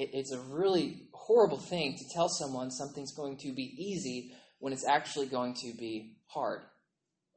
It, 0.00 0.10
it's 0.14 0.32
a 0.32 0.40
really 0.40 1.02
horrible 1.12 1.58
thing 1.58 1.94
to 1.98 2.04
tell 2.14 2.28
someone 2.28 2.70
something's 2.70 3.14
going 3.14 3.36
to 3.38 3.52
be 3.52 3.74
easy 3.76 4.32
when 4.58 4.72
it's 4.72 4.86
actually 4.86 5.26
going 5.26 5.54
to 5.62 5.74
be 5.78 6.16
hard. 6.26 6.62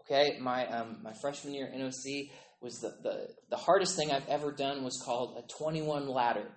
Okay, 0.01 0.37
my 0.39 0.65
um, 0.67 0.97
my 1.03 1.13
freshman 1.21 1.53
year 1.53 1.69
NOC 1.75 2.31
was 2.61 2.79
the, 2.79 2.95
the 3.03 3.27
the 3.49 3.57
hardest 3.57 3.97
thing 3.97 4.11
I've 4.11 4.27
ever 4.29 4.51
done 4.51 4.83
was 4.83 5.01
called 5.03 5.37
a 5.37 5.63
21 5.63 6.07
ladder. 6.07 6.47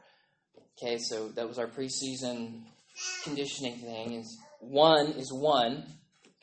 Okay, 0.79 0.99
so 0.99 1.29
that 1.31 1.49
was 1.49 1.59
our 1.59 1.67
preseason 1.67 2.63
conditioning 3.25 3.79
thing. 3.79 4.13
Is 4.13 4.39
one 4.61 5.09
is 5.13 5.33
one, 5.33 5.85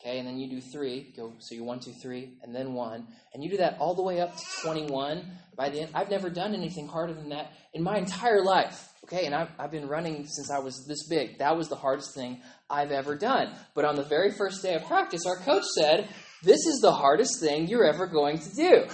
okay, 0.00 0.18
and 0.18 0.28
then 0.28 0.38
you 0.38 0.50
do 0.50 0.60
three. 0.60 1.12
Go 1.16 1.34
so 1.38 1.54
you 1.54 1.64
one 1.64 1.80
two 1.80 1.94
three, 2.02 2.38
and 2.42 2.54
then 2.54 2.74
one, 2.74 3.06
and 3.32 3.42
you 3.42 3.50
do 3.50 3.58
that 3.58 3.76
all 3.78 3.94
the 3.94 4.02
way 4.02 4.20
up 4.20 4.36
to 4.36 4.44
21. 4.62 5.24
By 5.56 5.68
the 5.70 5.82
end, 5.82 5.90
I've 5.94 6.10
never 6.10 6.30
done 6.30 6.54
anything 6.54 6.88
harder 6.88 7.14
than 7.14 7.30
that 7.30 7.52
in 7.72 7.82
my 7.82 7.96
entire 7.96 8.42
life. 8.42 8.88
Okay, 9.04 9.26
and 9.26 9.34
I've, 9.34 9.50
I've 9.58 9.70
been 9.70 9.86
running 9.86 10.26
since 10.26 10.50
I 10.50 10.60
was 10.60 10.86
this 10.88 11.06
big. 11.06 11.38
That 11.38 11.58
was 11.58 11.68
the 11.68 11.76
hardest 11.76 12.14
thing 12.14 12.40
I've 12.70 12.90
ever 12.90 13.14
done. 13.14 13.54
But 13.74 13.84
on 13.84 13.96
the 13.96 14.02
very 14.02 14.30
first 14.30 14.62
day 14.62 14.74
of 14.76 14.84
practice, 14.86 15.26
our 15.26 15.36
coach 15.36 15.64
said, 15.78 16.08
This 16.42 16.64
is 16.66 16.80
the 16.80 16.90
hardest 16.90 17.38
thing 17.38 17.68
you're 17.68 17.84
ever 17.84 18.06
going 18.06 18.38
to 18.38 18.54
do. 18.54 18.84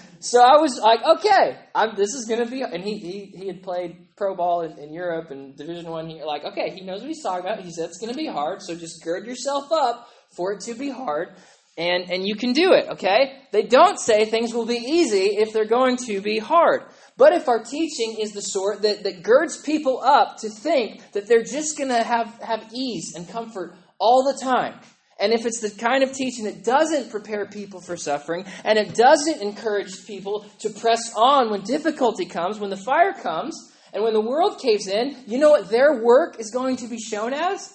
so 0.20 0.42
I 0.42 0.56
was 0.56 0.80
like, 0.82 1.00
Okay, 1.18 1.58
I'm, 1.74 1.96
this 1.96 2.14
is 2.14 2.24
going 2.26 2.42
to 2.42 2.50
be. 2.50 2.62
And 2.62 2.82
he, 2.82 2.96
he, 2.98 3.24
he 3.36 3.46
had 3.46 3.62
played 3.62 4.16
pro 4.16 4.34
ball 4.34 4.62
in, 4.62 4.78
in 4.78 4.94
Europe 4.94 5.30
and 5.30 5.54
Division 5.54 5.90
One. 5.90 6.08
He 6.08 6.22
like, 6.24 6.44
okay, 6.44 6.70
he 6.74 6.80
knows 6.80 7.00
what 7.00 7.08
he's 7.08 7.22
talking 7.22 7.44
about. 7.44 7.60
He 7.60 7.70
said 7.70 7.90
it's 7.90 7.98
going 7.98 8.12
to 8.12 8.16
be 8.16 8.26
hard, 8.26 8.62
so 8.62 8.74
just 8.74 9.04
gird 9.04 9.26
yourself 9.26 9.70
up 9.70 10.08
for 10.34 10.54
it 10.54 10.60
to 10.60 10.74
be 10.74 10.88
hard. 10.88 11.36
And, 11.76 12.10
and 12.10 12.26
you 12.26 12.36
can 12.36 12.54
do 12.54 12.72
it, 12.72 12.88
okay? 12.94 13.42
They 13.52 13.62
don't 13.62 14.00
say 14.00 14.24
things 14.24 14.52
will 14.52 14.66
be 14.66 14.78
easy 14.78 15.36
if 15.36 15.52
they're 15.52 15.64
going 15.64 15.98
to 16.08 16.20
be 16.20 16.38
hard. 16.38 16.82
But 17.18 17.32
if 17.32 17.48
our 17.48 17.62
teaching 17.62 18.16
is 18.20 18.32
the 18.32 18.40
sort 18.40 18.82
that, 18.82 19.02
that 19.02 19.24
girds 19.24 19.60
people 19.60 20.00
up 20.00 20.38
to 20.38 20.48
think 20.48 21.02
that 21.12 21.26
they're 21.26 21.42
just 21.42 21.76
going 21.76 21.90
to 21.90 22.02
have, 22.02 22.32
have 22.40 22.72
ease 22.72 23.12
and 23.14 23.28
comfort 23.28 23.74
all 23.98 24.22
the 24.22 24.38
time, 24.42 24.74
and 25.20 25.32
if 25.32 25.44
it's 25.44 25.60
the 25.60 25.70
kind 25.70 26.04
of 26.04 26.12
teaching 26.12 26.44
that 26.44 26.64
doesn't 26.64 27.10
prepare 27.10 27.46
people 27.46 27.80
for 27.80 27.96
suffering, 27.96 28.44
and 28.64 28.78
it 28.78 28.94
doesn't 28.94 29.42
encourage 29.42 30.06
people 30.06 30.46
to 30.60 30.70
press 30.70 31.12
on 31.16 31.50
when 31.50 31.62
difficulty 31.62 32.24
comes, 32.24 32.60
when 32.60 32.70
the 32.70 32.76
fire 32.76 33.12
comes, 33.12 33.72
and 33.92 34.04
when 34.04 34.12
the 34.12 34.20
world 34.20 34.60
caves 34.60 34.86
in, 34.86 35.16
you 35.26 35.38
know 35.38 35.50
what 35.50 35.70
their 35.70 36.00
work 36.00 36.38
is 36.38 36.52
going 36.52 36.76
to 36.76 36.86
be 36.86 36.98
shown 36.98 37.34
as? 37.34 37.74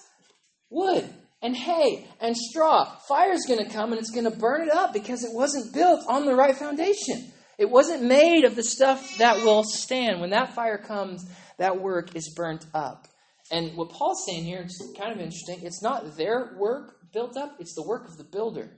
Wood 0.70 1.06
and 1.42 1.54
hay 1.54 2.08
and 2.18 2.34
straw. 2.34 2.96
Fire's 3.06 3.44
going 3.46 3.62
to 3.62 3.70
come 3.70 3.92
and 3.92 4.00
it's 4.00 4.10
going 4.10 4.24
to 4.24 4.38
burn 4.38 4.62
it 4.62 4.72
up 4.72 4.94
because 4.94 5.22
it 5.22 5.34
wasn't 5.34 5.74
built 5.74 6.00
on 6.08 6.24
the 6.24 6.34
right 6.34 6.56
foundation. 6.56 7.30
It 7.58 7.70
wasn't 7.70 8.02
made 8.02 8.44
of 8.44 8.56
the 8.56 8.62
stuff 8.62 9.18
that 9.18 9.44
will 9.44 9.64
stand. 9.64 10.20
When 10.20 10.30
that 10.30 10.54
fire 10.54 10.78
comes, 10.78 11.24
that 11.58 11.80
work 11.80 12.14
is 12.16 12.32
burnt 12.34 12.66
up. 12.74 13.06
And 13.50 13.76
what 13.76 13.90
Paul's 13.90 14.24
saying 14.26 14.44
here 14.44 14.62
is 14.64 14.94
kind 14.98 15.12
of 15.12 15.18
interesting. 15.18 15.60
It's 15.62 15.82
not 15.82 16.16
their 16.16 16.56
work 16.58 17.12
built 17.12 17.36
up, 17.36 17.56
it's 17.60 17.74
the 17.74 17.86
work 17.86 18.08
of 18.08 18.16
the 18.16 18.24
builder. 18.24 18.70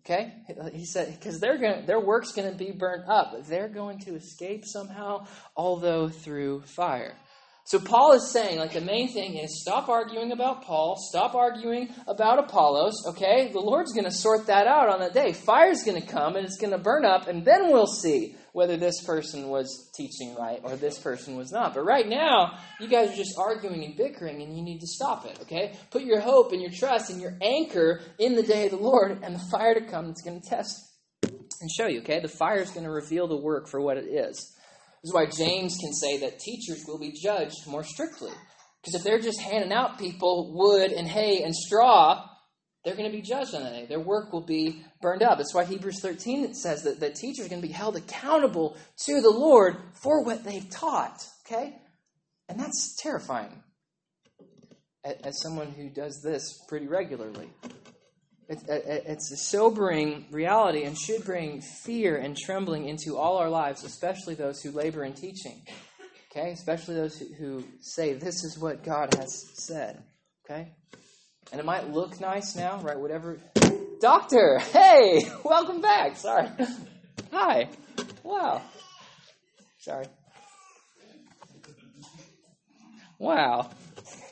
Okay? 0.00 0.32
He 0.72 0.86
said, 0.86 1.12
because 1.18 1.40
they're 1.40 1.58
going 1.58 1.84
their 1.84 2.00
work's 2.00 2.32
going 2.32 2.50
to 2.50 2.56
be 2.56 2.70
burnt 2.70 3.08
up. 3.08 3.34
They're 3.46 3.68
going 3.68 3.98
to 4.00 4.14
escape 4.14 4.62
somehow, 4.64 5.26
although 5.56 6.08
through 6.08 6.62
fire. 6.62 7.14
So 7.66 7.80
Paul 7.80 8.12
is 8.12 8.30
saying, 8.30 8.60
like, 8.60 8.74
the 8.74 8.80
main 8.80 9.12
thing 9.12 9.36
is 9.36 9.60
stop 9.60 9.88
arguing 9.88 10.30
about 10.30 10.62
Paul, 10.62 10.96
stop 10.96 11.34
arguing 11.34 11.92
about 12.06 12.38
Apollos, 12.38 13.04
okay? 13.08 13.50
The 13.52 13.58
Lord's 13.58 13.92
going 13.92 14.04
to 14.04 14.12
sort 14.12 14.46
that 14.46 14.68
out 14.68 14.88
on 14.88 15.00
that 15.00 15.14
day. 15.14 15.32
Fire's 15.32 15.82
going 15.82 16.00
to 16.00 16.06
come 16.06 16.36
and 16.36 16.46
it's 16.46 16.58
going 16.58 16.70
to 16.70 16.78
burn 16.78 17.04
up, 17.04 17.26
and 17.26 17.44
then 17.44 17.72
we'll 17.72 17.88
see 17.88 18.36
whether 18.52 18.76
this 18.76 19.02
person 19.02 19.48
was 19.48 19.90
teaching 19.96 20.36
right 20.36 20.60
or 20.62 20.76
this 20.76 20.96
person 21.00 21.36
was 21.36 21.50
not. 21.50 21.74
But 21.74 21.84
right 21.84 22.08
now, 22.08 22.56
you 22.80 22.86
guys 22.86 23.10
are 23.10 23.16
just 23.16 23.36
arguing 23.36 23.82
and 23.82 23.96
bickering, 23.96 24.42
and 24.42 24.56
you 24.56 24.62
need 24.62 24.78
to 24.78 24.86
stop 24.86 25.26
it, 25.26 25.36
okay? 25.42 25.74
Put 25.90 26.04
your 26.04 26.20
hope 26.20 26.52
and 26.52 26.62
your 26.62 26.70
trust 26.70 27.10
and 27.10 27.20
your 27.20 27.36
anchor 27.42 28.00
in 28.20 28.36
the 28.36 28.44
day 28.44 28.66
of 28.66 28.70
the 28.70 28.76
Lord 28.76 29.24
and 29.24 29.34
the 29.34 29.44
fire 29.50 29.74
to 29.74 29.84
come 29.84 30.06
that's 30.06 30.22
going 30.22 30.40
to 30.40 30.48
test 30.48 30.72
and 31.60 31.68
show 31.68 31.88
you, 31.88 31.98
okay? 31.98 32.20
The 32.20 32.28
fire 32.28 32.60
is 32.60 32.70
going 32.70 32.84
to 32.84 32.92
reveal 32.92 33.26
the 33.26 33.36
work 33.36 33.66
for 33.66 33.80
what 33.80 33.96
it 33.96 34.06
is. 34.06 34.55
This 35.02 35.10
is 35.10 35.14
why 35.14 35.26
James 35.26 35.76
can 35.80 35.92
say 35.92 36.18
that 36.18 36.38
teachers 36.38 36.84
will 36.86 36.98
be 36.98 37.12
judged 37.12 37.66
more 37.66 37.84
strictly. 37.84 38.32
Because 38.82 38.94
if 39.00 39.04
they're 39.04 39.20
just 39.20 39.40
handing 39.40 39.72
out 39.72 39.98
people 39.98 40.52
wood 40.54 40.92
and 40.92 41.08
hay 41.08 41.42
and 41.42 41.54
straw, 41.54 42.24
they're 42.84 42.94
going 42.94 43.10
to 43.10 43.16
be 43.16 43.22
judged 43.22 43.54
on 43.54 43.64
that 43.64 43.72
day. 43.72 43.86
Their 43.86 44.00
work 44.00 44.32
will 44.32 44.46
be 44.46 44.84
burned 45.02 45.22
up. 45.22 45.38
That's 45.38 45.52
why 45.52 45.64
Hebrews 45.64 46.00
13 46.00 46.54
says 46.54 46.82
that, 46.84 47.00
that 47.00 47.16
teachers 47.16 47.46
are 47.46 47.48
going 47.48 47.60
to 47.60 47.66
be 47.66 47.74
held 47.74 47.96
accountable 47.96 48.76
to 49.06 49.20
the 49.20 49.30
Lord 49.30 49.76
for 50.00 50.22
what 50.22 50.44
they've 50.44 50.70
taught. 50.70 51.26
Okay? 51.44 51.76
And 52.48 52.60
that's 52.60 52.96
terrifying 53.02 53.62
as 55.04 55.40
someone 55.42 55.72
who 55.72 55.88
does 55.88 56.20
this 56.22 56.58
pretty 56.68 56.86
regularly. 56.86 57.50
It's 58.48 59.32
a 59.32 59.36
sobering 59.36 60.26
reality 60.30 60.84
and 60.84 60.96
should 60.96 61.24
bring 61.24 61.60
fear 61.60 62.16
and 62.16 62.36
trembling 62.36 62.88
into 62.88 63.16
all 63.16 63.38
our 63.38 63.50
lives, 63.50 63.82
especially 63.82 64.34
those 64.34 64.62
who 64.62 64.70
labor 64.70 65.04
in 65.04 65.14
teaching. 65.14 65.62
Okay? 66.30 66.52
Especially 66.52 66.94
those 66.94 67.18
who 67.38 67.64
say, 67.80 68.12
This 68.12 68.44
is 68.44 68.58
what 68.58 68.84
God 68.84 69.14
has 69.14 69.44
said. 69.54 70.02
Okay? 70.44 70.72
And 71.50 71.60
it 71.60 71.64
might 71.64 71.90
look 71.90 72.20
nice 72.20 72.54
now, 72.54 72.80
right? 72.82 72.98
Whatever. 72.98 73.38
Doctor! 74.00 74.58
Hey! 74.58 75.28
Welcome 75.44 75.80
back! 75.80 76.16
Sorry. 76.16 76.48
Hi. 77.32 77.68
Wow. 78.22 78.62
Sorry. 79.78 80.06
Wow. 83.18 83.70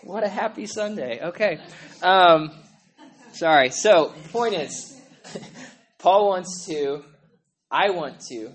What 0.02 0.22
a 0.22 0.28
happy 0.28 0.66
Sunday. 0.66 1.20
Okay. 1.22 1.58
Um, 2.02 2.50
Sorry. 3.34 3.70
So, 3.70 4.12
point 4.32 4.54
is, 4.54 4.96
Paul 5.98 6.28
wants 6.28 6.66
to, 6.66 7.02
I 7.68 7.90
want 7.90 8.20
to, 8.28 8.52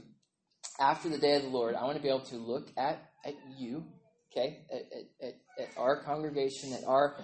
after 0.79 1.09
the 1.09 1.17
day 1.17 1.35
of 1.35 1.41
the 1.41 1.49
Lord, 1.49 1.75
I 1.75 1.83
want 1.83 1.97
to 1.97 2.01
be 2.01 2.07
able 2.07 2.21
to 2.27 2.37
look 2.37 2.69
at, 2.77 3.11
at 3.25 3.33
you, 3.57 3.83
okay, 4.31 4.59
at, 4.71 5.27
at, 5.27 5.33
at 5.59 5.67
our 5.77 6.01
congregation, 6.03 6.71
at 6.71 6.85
our 6.87 7.17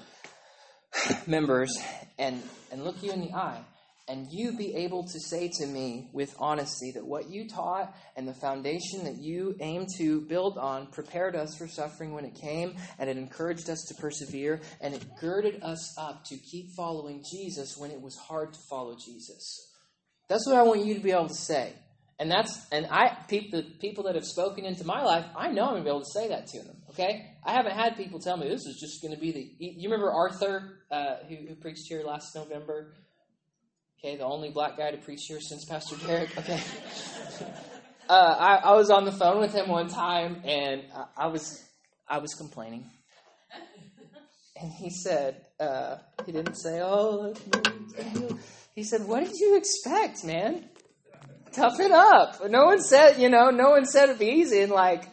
members, 1.27 1.77
and, 2.19 2.43
and 2.73 2.83
look 2.83 3.01
you 3.01 3.13
in 3.13 3.21
the 3.21 3.31
eye 3.31 3.63
and 4.07 4.31
you 4.31 4.55
be 4.55 4.75
able 4.75 5.03
to 5.03 5.19
say 5.19 5.49
to 5.57 5.65
me 5.65 6.09
with 6.13 6.35
honesty 6.39 6.91
that 6.91 7.05
what 7.05 7.29
you 7.29 7.49
taught 7.49 7.95
and 8.15 8.27
the 8.27 8.33
foundation 8.33 9.03
that 9.05 9.17
you 9.17 9.55
aim 9.59 9.87
to 9.97 10.21
build 10.21 10.57
on 10.57 10.87
prepared 10.87 11.35
us 11.35 11.55
for 11.57 11.67
suffering 11.67 12.13
when 12.13 12.25
it 12.25 12.35
came, 12.35 12.75
and 12.99 13.09
it 13.09 13.17
encouraged 13.17 13.69
us 13.69 13.83
to 13.85 13.95
persevere, 13.95 14.61
and 14.79 14.93
it 14.93 15.03
girded 15.19 15.61
us 15.63 15.97
up 15.97 16.23
to 16.25 16.37
keep 16.37 16.71
following 16.75 17.23
Jesus 17.29 17.77
when 17.77 17.89
it 17.89 18.01
was 18.01 18.15
hard 18.15 18.53
to 18.53 18.59
follow 18.69 18.95
Jesus. 18.95 19.71
That's 20.27 20.45
what 20.47 20.55
I 20.55 20.63
want 20.63 20.85
you 20.85 20.93
to 20.93 20.99
be 20.99 21.11
able 21.11 21.27
to 21.27 21.33
say. 21.33 21.73
And 22.17 22.31
that's 22.31 22.65
and 22.71 22.85
I 22.85 23.17
the 23.51 23.65
people 23.81 24.05
that 24.05 24.15
have 24.15 24.25
spoken 24.25 24.63
into 24.63 24.85
my 24.85 25.03
life, 25.03 25.25
I 25.35 25.51
know 25.51 25.63
I'm 25.63 25.71
gonna 25.71 25.83
be 25.83 25.89
able 25.89 25.99
to 25.99 26.11
say 26.11 26.29
that 26.29 26.47
to 26.47 26.59
them. 26.59 26.77
Okay, 26.91 27.29
I 27.43 27.53
haven't 27.53 27.73
had 27.73 27.97
people 27.97 28.19
tell 28.19 28.37
me 28.37 28.47
this 28.47 28.65
is 28.65 28.77
just 28.79 29.01
to 29.01 29.19
be 29.19 29.31
the. 29.33 29.51
You 29.59 29.89
remember 29.89 30.11
Arthur, 30.13 30.79
uh, 30.89 31.17
who, 31.27 31.35
who 31.35 31.55
preached 31.55 31.87
here 31.89 32.03
last 32.03 32.33
November? 32.33 32.93
Okay, 34.05 34.17
the 34.17 34.23
only 34.23 34.51
black 34.51 34.77
guy 34.77 34.91
to 34.91 34.97
preach 34.97 35.25
here 35.27 35.41
since 35.41 35.65
Pastor 35.65 35.95
Derek. 36.05 36.37
Okay. 36.37 36.61
uh, 38.09 38.13
I, 38.13 38.57
I, 38.57 38.75
was 38.75 38.91
on 38.91 39.03
the 39.03 39.11
phone 39.11 39.39
with 39.39 39.51
him 39.51 39.67
one 39.67 39.87
time, 39.87 40.43
and 40.45 40.83
I, 40.93 41.23
I 41.23 41.27
was 41.27 41.63
I 42.07 42.19
was 42.19 42.35
complaining, 42.35 42.87
and 44.61 44.71
he 44.71 44.91
said 44.91 45.41
uh, 45.59 45.95
he 46.23 46.31
didn't 46.31 46.53
say, 46.53 46.81
"Oh." 46.83 47.33
He 48.75 48.83
said, 48.83 49.07
"What 49.07 49.23
did 49.23 49.33
you 49.39 49.57
expect, 49.57 50.23
man? 50.23 50.69
Tough 51.51 51.79
it 51.79 51.91
up." 51.91 52.47
No 52.47 52.65
one 52.65 52.81
said, 52.81 53.19
you 53.19 53.29
know, 53.29 53.49
no 53.49 53.71
one 53.71 53.87
said 53.87 54.09
it'd 54.09 54.19
be 54.19 54.27
easy, 54.27 54.61
and 54.61 54.71
like 54.71 55.09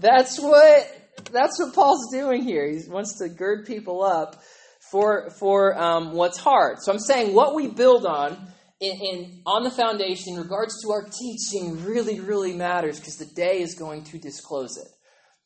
that's 0.00 0.40
what 0.40 0.92
that's 1.30 1.60
what 1.60 1.72
Paul's 1.72 2.10
doing 2.10 2.42
here. 2.42 2.68
He 2.68 2.80
wants 2.88 3.16
to 3.20 3.28
gird 3.28 3.64
people 3.64 4.02
up 4.02 4.42
for 4.94 5.30
for 5.40 5.76
um, 5.76 6.12
what's 6.12 6.38
hard. 6.38 6.76
So 6.80 6.92
I'm 6.92 7.00
saying 7.00 7.34
what 7.34 7.56
we 7.56 7.66
build 7.66 8.06
on 8.06 8.36
in, 8.78 8.92
in, 8.92 9.42
on 9.44 9.64
the 9.64 9.70
foundation 9.70 10.34
in 10.34 10.38
regards 10.38 10.80
to 10.82 10.92
our 10.92 11.02
teaching 11.02 11.84
really 11.84 12.20
really 12.20 12.52
matters 12.52 13.00
because 13.00 13.16
the 13.16 13.26
day 13.34 13.60
is 13.60 13.74
going 13.74 14.04
to 14.04 14.18
disclose 14.18 14.76
it. 14.76 14.86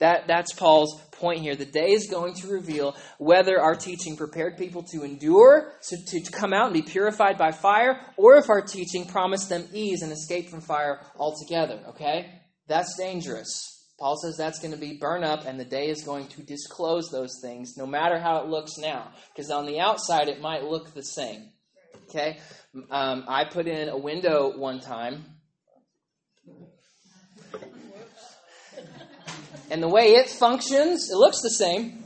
That 0.00 0.26
that's 0.26 0.52
Paul's 0.52 1.00
point 1.12 1.40
here. 1.40 1.56
The 1.56 1.64
day 1.64 1.92
is 1.92 2.08
going 2.10 2.34
to 2.34 2.48
reveal 2.48 2.94
whether 3.16 3.58
our 3.58 3.74
teaching 3.74 4.18
prepared 4.18 4.58
people 4.58 4.82
to 4.92 5.02
endure, 5.02 5.72
to, 5.88 6.20
to 6.20 6.30
come 6.30 6.52
out 6.52 6.66
and 6.66 6.74
be 6.74 6.82
purified 6.82 7.38
by 7.38 7.52
fire, 7.52 7.98
or 8.18 8.36
if 8.36 8.50
our 8.50 8.60
teaching 8.60 9.06
promised 9.06 9.48
them 9.48 9.66
ease 9.72 10.02
and 10.02 10.12
escape 10.12 10.50
from 10.50 10.60
fire 10.60 11.00
altogether. 11.18 11.80
Okay, 11.88 12.30
that's 12.68 12.98
dangerous. 12.98 13.77
Paul 13.98 14.16
says 14.16 14.36
that's 14.36 14.60
going 14.60 14.70
to 14.72 14.78
be 14.78 14.96
burn 14.96 15.24
up, 15.24 15.44
and 15.44 15.58
the 15.58 15.64
day 15.64 15.88
is 15.88 16.04
going 16.04 16.28
to 16.28 16.42
disclose 16.42 17.10
those 17.10 17.40
things, 17.42 17.76
no 17.76 17.84
matter 17.84 18.18
how 18.18 18.38
it 18.38 18.46
looks 18.46 18.78
now. 18.78 19.08
Because 19.34 19.50
on 19.50 19.66
the 19.66 19.80
outside, 19.80 20.28
it 20.28 20.40
might 20.40 20.62
look 20.64 20.94
the 20.94 21.02
same. 21.02 21.50
Okay? 22.08 22.38
Um, 22.90 23.24
I 23.26 23.44
put 23.44 23.66
in 23.66 23.88
a 23.88 23.98
window 23.98 24.56
one 24.56 24.80
time. 24.80 25.24
And 29.70 29.82
the 29.82 29.88
way 29.88 30.14
it 30.14 30.30
functions, 30.30 31.10
it 31.10 31.16
looks 31.16 31.42
the 31.42 31.50
same. 31.50 32.04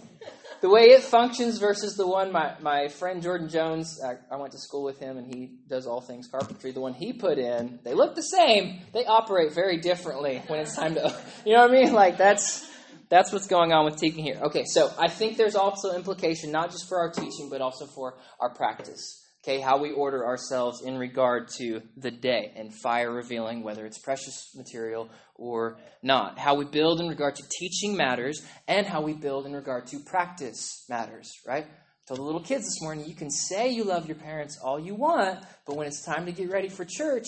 The 0.63 0.71
way 0.71 0.91
it 0.91 1.03
functions 1.03 1.59
versus 1.59 1.97
the 1.97 2.07
one 2.07 2.31
my, 2.31 2.55
my 2.61 2.87
friend 2.87 3.21
Jordan 3.21 3.49
Jones, 3.49 4.01
I, 4.01 4.15
I 4.33 4.37
went 4.37 4.53
to 4.53 4.61
school 4.61 4.85
with 4.85 5.01
him 5.01 5.19
and 5.19 5.27
he 5.27 5.51
does 5.69 5.89
all 5.89 6.01
things 6.01 6.29
carpentry. 6.29 6.71
The 6.71 6.81
one 6.81 6.95
he 6.95 7.13
put 7.13 7.37
in, 7.37 7.81
they 7.83 7.95
look 7.95 8.15
the 8.15 8.23
same. 8.23 8.79
They 8.93 9.05
operate 9.05 9.53
very 9.53 9.79
differently 9.79 10.41
when 10.47 10.61
it's 10.61 10.77
time 10.77 10.95
to, 10.95 11.21
you 11.45 11.55
know 11.55 11.63
what 11.63 11.71
I 11.73 11.83
mean? 11.83 11.93
Like 11.93 12.17
that's 12.17 12.71
that's 13.09 13.33
what's 13.33 13.49
going 13.49 13.73
on 13.73 13.85
with 13.85 13.97
teaching 13.97 14.23
here. 14.23 14.39
Okay, 14.41 14.63
so 14.65 14.91
I 14.97 15.09
think 15.09 15.37
there's 15.37 15.57
also 15.57 15.97
implication 15.97 16.53
not 16.53 16.71
just 16.71 16.89
for 16.89 16.99
our 17.01 17.11
teaching, 17.11 17.49
but 17.51 17.61
also 17.61 17.85
for 17.87 18.15
our 18.39 18.55
practice. 18.55 19.21
Okay, 19.45 19.61
how 19.61 19.79
we 19.79 19.91
order 19.91 20.25
ourselves 20.25 20.83
in 20.83 20.97
regard 20.97 21.49
to 21.59 21.83
the 21.97 22.13
day 22.13 22.53
and 22.55 22.73
fire 22.73 23.11
revealing 23.11 23.65
whether 23.65 23.85
it's 23.85 23.99
precious 23.99 24.53
material 24.55 25.11
or 25.35 25.79
not. 26.01 26.39
How 26.39 26.55
we 26.55 26.65
build 26.65 27.01
in 27.01 27.09
regard 27.09 27.35
to 27.35 27.43
teaching 27.59 27.97
matters, 27.97 28.41
and 28.69 28.87
how 28.87 29.03
we 29.03 29.15
build 29.15 29.47
in 29.47 29.53
regard 29.53 29.89
to 29.89 29.99
practice 29.99 30.85
matters, 30.89 31.29
right? 31.45 31.65
I 31.65 32.05
told 32.07 32.21
the 32.21 32.25
little 32.25 32.41
kids 32.41 32.63
this 32.63 32.81
morning, 32.83 33.05
you 33.09 33.17
can 33.17 33.31
say 33.31 33.69
you 33.71 33.83
love 33.83 34.07
your 34.07 34.17
parents 34.17 34.61
all 34.63 34.79
you 34.79 34.95
want, 34.95 35.45
but 35.67 35.75
when 35.75 35.89
it's 35.89 36.05
time 36.05 36.27
to 36.27 36.33
get 36.33 36.49
ready 36.49 36.69
for 36.69 36.85
church, 36.85 37.27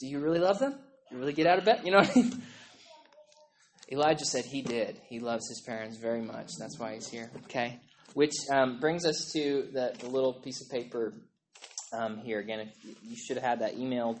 do 0.00 0.06
you 0.06 0.18
really 0.18 0.38
love 0.38 0.58
them? 0.58 0.78
You 1.10 1.16
really 1.16 1.32
get 1.32 1.46
out 1.46 1.58
of 1.58 1.64
bed? 1.64 1.80
You 1.82 1.92
know 1.92 1.98
what 2.00 2.10
I 2.10 2.20
mean? 2.20 2.42
Elijah 3.90 4.26
said 4.26 4.44
he 4.44 4.60
did. 4.60 5.00
He 5.08 5.18
loves 5.18 5.48
his 5.48 5.62
parents 5.66 5.96
very 5.96 6.20
much. 6.20 6.50
That's 6.58 6.78
why 6.78 6.94
he's 6.94 7.08
here. 7.08 7.30
Okay? 7.44 7.80
Which 8.14 8.34
um, 8.50 8.80
brings 8.80 9.06
us 9.06 9.30
to 9.32 9.68
the, 9.72 9.94
the, 9.98 10.08
little 10.08 10.34
piece 10.34 10.60
of 10.60 10.68
paper 10.68 11.14
um, 11.92 12.18
here. 12.18 12.40
Again, 12.40 12.70
you 13.02 13.16
should 13.16 13.36
have 13.36 13.44
had 13.44 13.60
that 13.60 13.76
emailed, 13.76 14.18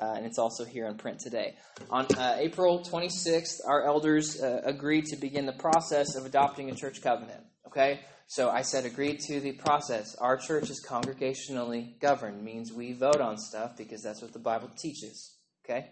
uh, 0.00 0.14
and 0.16 0.26
it's 0.26 0.38
also 0.38 0.64
here 0.64 0.86
in 0.86 0.96
print 0.96 1.20
today. 1.20 1.56
On 1.90 2.06
uh, 2.16 2.36
April 2.38 2.80
26th, 2.80 3.60
our 3.66 3.84
elders 3.84 4.40
uh, 4.40 4.62
agreed 4.64 5.04
to 5.06 5.16
begin 5.16 5.46
the 5.46 5.52
process 5.52 6.16
of 6.16 6.26
adopting 6.26 6.70
a 6.70 6.74
church 6.74 7.00
covenant. 7.00 7.44
Okay? 7.66 8.00
So 8.26 8.50
I 8.50 8.62
said, 8.62 8.84
agreed 8.84 9.20
to 9.28 9.40
the 9.40 9.52
process. 9.52 10.14
Our 10.16 10.36
church 10.36 10.68
is 10.68 10.84
congregationally 10.86 11.98
governed, 12.00 12.42
means 12.42 12.72
we 12.72 12.92
vote 12.92 13.20
on 13.20 13.38
stuff 13.38 13.76
because 13.76 14.02
that's 14.02 14.20
what 14.20 14.32
the 14.32 14.38
Bible 14.38 14.70
teaches. 14.76 15.36
Okay? 15.64 15.90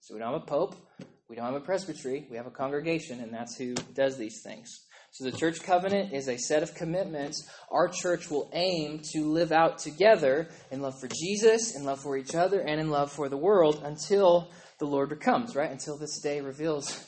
So 0.00 0.14
we 0.14 0.20
don't 0.20 0.32
have 0.32 0.42
a 0.42 0.46
pope. 0.46 0.76
We 1.28 1.34
don't 1.34 1.46
have 1.46 1.54
a 1.54 1.60
presbytery, 1.60 2.28
we 2.30 2.36
have 2.36 2.46
a 2.46 2.52
congregation, 2.52 3.18
and 3.20 3.34
that's 3.34 3.56
who 3.56 3.74
does 3.94 4.16
these 4.16 4.42
things. 4.42 4.86
So 5.16 5.24
the 5.24 5.32
church 5.32 5.62
covenant 5.62 6.12
is 6.12 6.28
a 6.28 6.36
set 6.36 6.62
of 6.62 6.74
commitments 6.74 7.48
our 7.70 7.88
church 7.88 8.30
will 8.30 8.50
aim 8.52 9.00
to 9.14 9.24
live 9.24 9.50
out 9.50 9.78
together 9.78 10.50
in 10.70 10.82
love 10.82 11.00
for 11.00 11.08
Jesus, 11.08 11.74
in 11.74 11.84
love 11.84 12.02
for 12.02 12.18
each 12.18 12.34
other, 12.34 12.60
and 12.60 12.78
in 12.78 12.90
love 12.90 13.10
for 13.10 13.30
the 13.30 13.36
world 13.38 13.80
until 13.82 14.50
the 14.78 14.84
Lord 14.84 15.18
comes, 15.18 15.56
right? 15.56 15.70
Until 15.70 15.96
this 15.96 16.20
day 16.20 16.42
reveals 16.42 17.02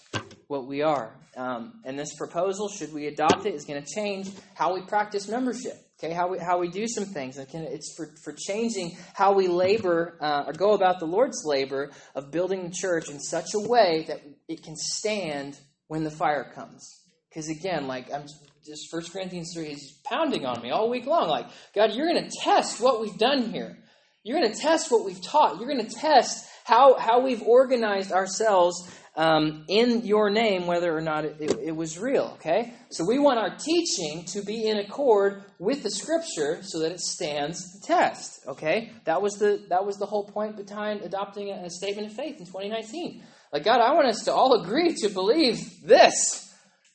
what 0.46 0.66
we 0.66 0.80
are. 0.80 1.14
Um, 1.36 1.82
and 1.84 1.98
this 1.98 2.16
proposal, 2.16 2.70
should 2.70 2.94
we 2.94 3.08
adopt 3.08 3.44
it, 3.44 3.52
is 3.52 3.66
going 3.66 3.84
to 3.84 3.94
change 3.94 4.30
how 4.54 4.74
we 4.74 4.80
practice 4.86 5.28
membership. 5.28 5.74
Okay, 6.02 6.14
how 6.14 6.28
we, 6.28 6.38
how 6.38 6.58
we 6.58 6.70
do 6.70 6.88
some 6.88 7.04
things. 7.04 7.36
It's 7.36 7.94
for, 7.94 8.08
for 8.24 8.32
changing 8.32 8.96
how 9.12 9.34
we 9.34 9.48
labor 9.48 10.16
uh, 10.22 10.44
or 10.46 10.54
go 10.54 10.72
about 10.72 10.98
the 10.98 11.06
Lord's 11.06 11.44
labor 11.44 11.90
of 12.14 12.30
building 12.30 12.62
the 12.64 12.74
church 12.74 13.10
in 13.10 13.20
such 13.20 13.52
a 13.54 13.60
way 13.68 14.06
that 14.08 14.22
it 14.48 14.62
can 14.62 14.76
stand 14.76 15.58
when 15.88 16.04
the 16.04 16.10
fire 16.10 16.50
comes. 16.54 17.04
Because 17.28 17.49
again, 17.49 17.87
like 17.87 18.12
I'm 18.12 18.26
just 18.68 18.90
First 18.90 19.12
Corinthians 19.12 19.52
3 19.54 19.66
is 19.66 19.99
pounding 20.04 20.44
on 20.44 20.62
me 20.62 20.70
all 20.70 20.90
week 20.90 21.06
long. 21.06 21.28
Like, 21.28 21.47
God, 21.75 21.92
you're 21.92 22.06
going 22.06 22.23
to 22.23 22.37
test 22.42 22.80
what 22.80 23.00
we've 23.00 23.16
done 23.18 23.50
here. 23.50 23.78
You're 24.23 24.38
going 24.38 24.52
to 24.52 24.58
test 24.58 24.90
what 24.90 25.04
we've 25.06 25.23
taught. 25.23 25.58
You're 25.58 25.68
going 25.68 25.87
to 25.87 25.94
test 25.94 26.47
how, 26.64 26.99
how 26.99 27.20
we've 27.20 27.42
organized 27.42 28.12
ourselves 28.12 28.94
um, 29.16 29.64
in 29.68 30.04
your 30.04 30.30
name, 30.30 30.66
whether 30.66 30.97
or 30.97 31.00
not 31.00 31.25
it, 31.25 31.37
it, 31.40 31.58
it, 31.64 31.76
was 31.76 31.99
real. 31.99 32.35
Okay? 32.35 32.75
So 32.90 33.04
we 33.04 33.18
want 33.18 33.38
our 33.38 33.56
teaching 33.56 34.25
to 34.26 34.42
be 34.42 34.68
in 34.68 34.78
accord 34.78 35.44
with 35.58 35.82
the 35.82 35.90
Scripture 35.90 36.61
so 36.62 36.80
that 36.80 36.92
it 36.92 37.00
stands 37.00 37.73
the 37.73 37.87
test. 37.87 38.47
Okay? 38.47 38.92
That 39.04 39.23
was 39.23 39.35
the 39.38 39.64
that 39.70 39.85
was 39.85 39.96
the 39.96 40.07
whole 40.07 40.24
point 40.24 40.57
behind 40.57 41.02
adopting 41.02 41.50
a, 41.50 41.64
a 41.64 41.70
statement 41.70 42.09
of 42.09 42.12
faith 42.12 42.38
in 42.38 42.46
2019. 42.46 43.22
Like 43.52 43.64
God, 43.64 43.81
I 43.81 43.94
want 43.94 44.07
us 44.07 44.24
to 44.24 44.33
all 44.33 44.62
agree 44.62 44.94
to 44.98 45.09
believe 45.09 45.59
this. 45.83 46.47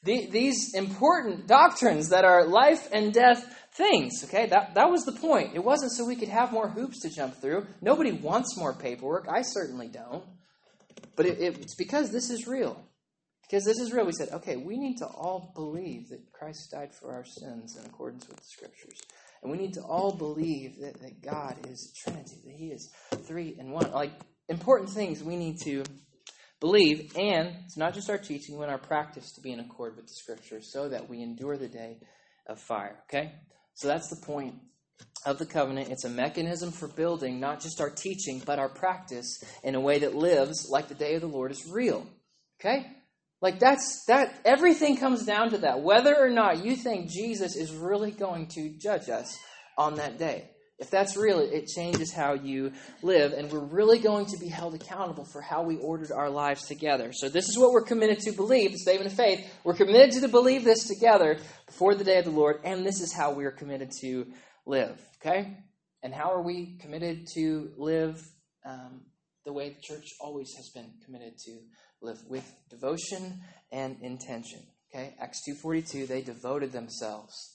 The, 0.03 0.27
these 0.29 0.73
important 0.73 1.47
doctrines 1.47 2.09
that 2.09 2.25
are 2.25 2.45
life 2.45 2.89
and 2.91 3.13
death 3.13 3.45
things. 3.75 4.23
Okay, 4.25 4.47
that, 4.47 4.75
that 4.75 4.89
was 4.89 5.05
the 5.05 5.13
point. 5.13 5.55
It 5.55 5.63
wasn't 5.63 5.91
so 5.93 6.05
we 6.05 6.15
could 6.15 6.29
have 6.29 6.51
more 6.51 6.67
hoops 6.67 7.01
to 7.01 7.09
jump 7.09 7.35
through. 7.35 7.65
Nobody 7.81 8.11
wants 8.11 8.57
more 8.57 8.73
paperwork. 8.73 9.27
I 9.29 9.41
certainly 9.41 9.87
don't. 9.87 10.23
But 11.15 11.25
it, 11.25 11.39
it, 11.39 11.57
it's 11.59 11.75
because 11.75 12.11
this 12.11 12.29
is 12.29 12.47
real. 12.47 12.83
Because 13.43 13.65
this 13.65 13.79
is 13.79 13.93
real. 13.93 14.05
We 14.05 14.13
said, 14.13 14.29
okay, 14.33 14.57
we 14.57 14.77
need 14.77 14.97
to 14.97 15.05
all 15.05 15.51
believe 15.55 16.09
that 16.09 16.31
Christ 16.31 16.71
died 16.71 16.93
for 16.93 17.13
our 17.13 17.25
sins 17.25 17.77
in 17.77 17.85
accordance 17.85 18.27
with 18.27 18.37
the 18.37 18.45
Scriptures. 18.45 18.99
And 19.41 19.51
we 19.51 19.57
need 19.57 19.73
to 19.73 19.81
all 19.81 20.15
believe 20.15 20.79
that, 20.81 20.99
that 21.01 21.21
God 21.21 21.67
is 21.67 21.93
Trinity, 22.03 22.37
that 22.45 22.53
He 22.53 22.67
is 22.67 22.89
three 23.25 23.55
and 23.59 23.71
one. 23.71 23.91
Like, 23.91 24.11
important 24.49 24.89
things 24.89 25.23
we 25.23 25.35
need 25.35 25.57
to 25.63 25.83
believe. 26.63 27.11
And 27.17 27.57
it's 27.65 27.75
not 27.75 27.93
just 27.93 28.09
our 28.09 28.17
teaching, 28.17 28.57
but 28.57 28.69
our 28.69 28.77
practice 28.77 29.33
to 29.33 29.41
be 29.41 29.51
in 29.51 29.59
accord 29.59 29.97
with 29.97 30.07
the 30.07 30.13
Scriptures 30.13 30.71
so 30.71 30.87
that 30.87 31.09
we 31.09 31.21
endure 31.21 31.57
the 31.57 31.67
day 31.67 31.97
of 32.47 32.57
fire. 32.57 33.03
Okay? 33.09 33.33
So 33.73 33.89
that's 33.89 34.09
the 34.09 34.25
point 34.25 34.55
of 35.25 35.39
the 35.39 35.45
covenant. 35.45 35.89
It's 35.89 36.05
a 36.05 36.09
mechanism 36.09 36.71
for 36.71 36.87
building 36.87 37.41
not 37.41 37.61
just 37.61 37.81
our 37.81 37.89
teaching, 37.89 38.41
but 38.45 38.59
our 38.59 38.69
practice 38.69 39.43
in 39.61 39.75
a 39.75 39.81
way 39.81 39.99
that 39.99 40.15
lives 40.15 40.69
like 40.69 40.87
the 40.87 40.95
day 40.95 41.15
of 41.15 41.21
the 41.21 41.27
Lord 41.27 41.51
is 41.51 41.69
real. 41.69 42.07
Okay? 42.61 42.85
Like 43.41 43.59
that's 43.59 44.05
that 44.07 44.39
everything 44.45 44.95
comes 44.95 45.25
down 45.25 45.49
to 45.49 45.57
that. 45.59 45.81
Whether 45.81 46.15
or 46.15 46.29
not 46.29 46.63
you 46.63 46.77
think 46.77 47.11
Jesus 47.11 47.57
is 47.57 47.73
really 47.73 48.11
going 48.11 48.47
to 48.55 48.69
judge 48.77 49.09
us 49.09 49.37
on 49.77 49.95
that 49.95 50.17
day. 50.17 50.49
If 50.79 50.89
that's 50.89 51.15
real, 51.15 51.39
it 51.39 51.67
changes 51.67 52.11
how 52.11 52.33
you 52.33 52.71
live, 53.03 53.31
and 53.31 53.51
we're 53.51 53.59
really 53.59 53.99
going 53.99 54.25
to 54.25 54.37
be 54.37 54.47
held 54.47 54.73
accountable 54.73 55.23
for 55.23 55.39
how 55.39 55.61
we 55.61 55.77
ordered 55.77 56.11
our 56.11 56.29
lives 56.29 56.65
together. 56.65 57.11
So, 57.13 57.29
this 57.29 57.47
is 57.47 57.57
what 57.57 57.71
we're 57.71 57.83
committed 57.83 58.19
to 58.21 58.31
believe, 58.31 58.71
the 58.71 58.79
statement 58.79 59.11
of 59.11 59.15
faith. 59.15 59.47
We're 59.63 59.75
committed 59.75 60.19
to 60.21 60.27
believe 60.27 60.63
this 60.63 60.87
together 60.87 61.37
before 61.67 61.93
the 61.93 62.03
day 62.03 62.17
of 62.17 62.25
the 62.25 62.31
Lord, 62.31 62.61
and 62.63 62.85
this 62.85 63.01
is 63.01 63.13
how 63.13 63.33
we 63.33 63.45
are 63.45 63.51
committed 63.51 63.91
to 64.01 64.25
live. 64.65 64.99
Okay? 65.21 65.57
And 66.01 66.13
how 66.13 66.33
are 66.33 66.41
we 66.41 66.77
committed 66.81 67.27
to 67.35 67.71
live 67.77 68.21
um, 68.65 69.01
the 69.45 69.53
way 69.53 69.69
the 69.69 69.81
church 69.81 70.07
always 70.19 70.53
has 70.57 70.69
been 70.69 70.91
committed 71.05 71.37
to 71.45 71.59
live 72.01 72.19
with 72.27 72.51
devotion 72.69 73.41
and 73.71 73.97
intention? 74.01 74.59
Okay? 74.93 75.15
Acts 75.19 75.41
2:42 75.47 76.07
they 76.07 76.21
devoted 76.21 76.71
themselves. 76.71 77.52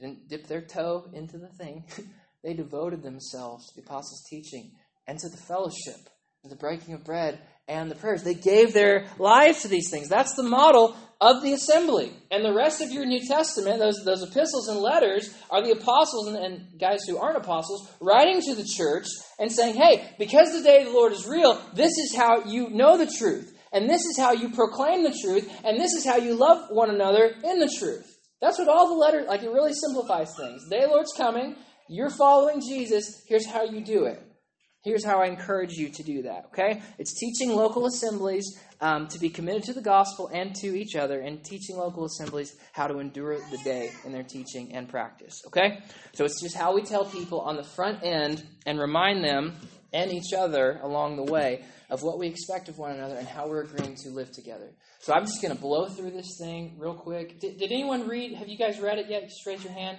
Didn't 0.00 0.28
dip 0.28 0.46
their 0.46 0.60
toe 0.60 1.08
into 1.12 1.38
the 1.38 1.48
thing. 1.48 1.84
they 2.44 2.54
devoted 2.54 3.02
themselves 3.02 3.68
to 3.68 3.76
the 3.76 3.86
apostles' 3.86 4.24
teaching 4.28 4.72
and 5.06 5.18
to 5.18 5.28
the 5.28 5.36
fellowship 5.36 5.96
and 6.42 6.52
the 6.52 6.56
breaking 6.56 6.94
of 6.94 7.04
bread 7.04 7.40
and 7.68 7.90
the 7.90 7.94
prayers. 7.94 8.22
They 8.22 8.34
gave 8.34 8.72
their 8.72 9.06
lives 9.18 9.62
to 9.62 9.68
these 9.68 9.90
things. 9.90 10.08
That's 10.08 10.34
the 10.34 10.42
model 10.42 10.96
of 11.20 11.42
the 11.42 11.54
assembly. 11.54 12.12
And 12.30 12.44
the 12.44 12.52
rest 12.52 12.80
of 12.80 12.90
your 12.92 13.06
New 13.06 13.20
Testament, 13.26 13.78
those, 13.78 14.04
those 14.04 14.22
epistles 14.22 14.68
and 14.68 14.78
letters, 14.78 15.34
are 15.50 15.64
the 15.64 15.72
apostles 15.72 16.28
and, 16.28 16.36
and 16.36 16.78
guys 16.78 17.00
who 17.08 17.16
aren't 17.16 17.38
apostles 17.38 17.90
writing 18.00 18.40
to 18.42 18.54
the 18.54 18.68
church 18.76 19.06
and 19.38 19.50
saying, 19.50 19.76
hey, 19.76 20.14
because 20.18 20.52
the 20.52 20.62
day 20.62 20.82
of 20.82 20.88
the 20.88 20.92
Lord 20.92 21.12
is 21.12 21.26
real, 21.26 21.60
this 21.74 21.96
is 21.98 22.14
how 22.14 22.44
you 22.44 22.68
know 22.70 22.98
the 22.98 23.10
truth. 23.18 23.52
And 23.72 23.90
this 23.90 24.04
is 24.04 24.16
how 24.16 24.32
you 24.32 24.50
proclaim 24.50 25.02
the 25.02 25.18
truth. 25.22 25.50
And 25.64 25.80
this 25.80 25.92
is 25.92 26.04
how 26.04 26.16
you 26.16 26.34
love 26.34 26.68
one 26.70 26.90
another 26.90 27.34
in 27.42 27.58
the 27.58 27.74
truth. 27.78 28.15
That's 28.40 28.58
what 28.58 28.68
all 28.68 28.88
the 28.88 28.94
letters, 28.94 29.26
like 29.26 29.42
it 29.42 29.50
really 29.50 29.72
simplifies 29.72 30.34
things. 30.36 30.68
Day 30.70 30.86
Lord's 30.86 31.12
coming. 31.16 31.56
You're 31.88 32.10
following 32.10 32.60
Jesus. 32.60 33.22
Here's 33.28 33.46
how 33.46 33.64
you 33.64 33.84
do 33.84 34.04
it. 34.04 34.22
Here's 34.86 35.04
how 35.04 35.20
I 35.20 35.26
encourage 35.26 35.72
you 35.72 35.88
to 35.88 36.02
do 36.04 36.22
that, 36.22 36.44
okay? 36.52 36.80
It's 36.96 37.18
teaching 37.18 37.50
local 37.50 37.86
assemblies 37.86 38.56
um, 38.80 39.08
to 39.08 39.18
be 39.18 39.28
committed 39.28 39.64
to 39.64 39.72
the 39.72 39.82
gospel 39.82 40.30
and 40.32 40.54
to 40.56 40.78
each 40.78 40.94
other, 40.94 41.18
and 41.18 41.42
teaching 41.42 41.76
local 41.76 42.04
assemblies 42.04 42.54
how 42.72 42.86
to 42.86 43.00
endure 43.00 43.36
the 43.50 43.58
day 43.64 43.90
in 44.04 44.12
their 44.12 44.22
teaching 44.22 44.76
and 44.76 44.88
practice, 44.88 45.42
okay? 45.48 45.80
So 46.12 46.24
it's 46.24 46.40
just 46.40 46.56
how 46.56 46.72
we 46.72 46.82
tell 46.82 47.04
people 47.04 47.40
on 47.40 47.56
the 47.56 47.64
front 47.64 48.04
end 48.04 48.46
and 48.64 48.78
remind 48.78 49.24
them 49.24 49.56
and 49.96 50.12
each 50.12 50.34
other 50.36 50.78
along 50.82 51.16
the 51.16 51.22
way 51.22 51.64
of 51.88 52.02
what 52.02 52.18
we 52.18 52.26
expect 52.26 52.68
of 52.68 52.76
one 52.76 52.90
another 52.90 53.16
and 53.16 53.26
how 53.26 53.48
we're 53.48 53.62
agreeing 53.62 53.96
to 53.96 54.10
live 54.10 54.30
together. 54.30 54.70
So 55.00 55.14
I'm 55.14 55.24
just 55.24 55.40
going 55.40 55.54
to 55.54 55.60
blow 55.60 55.86
through 55.86 56.10
this 56.10 56.36
thing 56.38 56.76
real 56.78 56.92
quick. 56.92 57.40
Did, 57.40 57.58
did 57.58 57.72
anyone 57.72 58.06
read? 58.06 58.34
Have 58.34 58.48
you 58.48 58.58
guys 58.58 58.78
read 58.78 58.98
it 58.98 59.08
yet? 59.08 59.22
Just 59.22 59.46
raise 59.46 59.64
your 59.64 59.72
hand. 59.72 59.96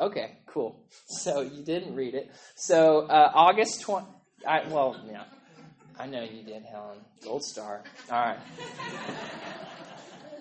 Okay, 0.00 0.38
cool. 0.46 0.80
So 1.22 1.42
you 1.42 1.62
didn't 1.64 1.94
read 1.94 2.14
it. 2.14 2.30
So 2.56 3.06
uh, 3.06 3.30
August 3.34 3.82
20. 3.82 4.06
I, 4.46 4.66
well, 4.68 4.96
yeah. 5.08 5.24
I 5.98 6.06
know 6.06 6.22
you 6.22 6.42
did, 6.42 6.64
Helen. 6.64 6.98
Gold 7.22 7.44
star. 7.44 7.84
All 8.10 8.18
right. 8.18 8.38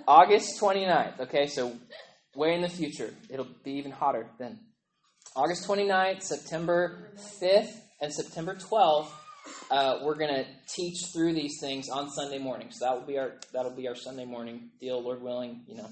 August 0.08 0.60
29th. 0.60 1.20
Okay, 1.20 1.46
so 1.46 1.74
way 2.36 2.56
in 2.56 2.62
the 2.62 2.70
future. 2.70 3.14
It'll 3.30 3.48
be 3.64 3.74
even 3.74 3.92
hotter 3.92 4.26
then. 4.40 4.60
August 5.36 5.67
29th, 5.67 6.22
September 6.22 7.10
5th, 7.41 7.74
and 8.00 8.13
September 8.13 8.54
12th, 8.54 9.08
uh, 9.72 9.98
we're 10.04 10.13
going 10.13 10.34
to 10.34 10.46
teach 10.67 11.08
through 11.12 11.34
these 11.34 11.58
things 11.60 11.89
on 11.89 12.12
Sunday 12.12 12.38
morning. 12.38 12.67
So 12.69 12.86
that 12.86 12.93
will 12.93 13.08
be 13.08 13.17
our 13.17 13.34
that'll 13.52 13.76
be 13.76 13.88
our 13.88 13.96
Sunday 13.96 14.26
morning 14.26 14.69
deal, 14.80 15.02
Lord 15.02 15.24
willing. 15.24 15.62
You 15.67 15.78
know, 15.78 15.89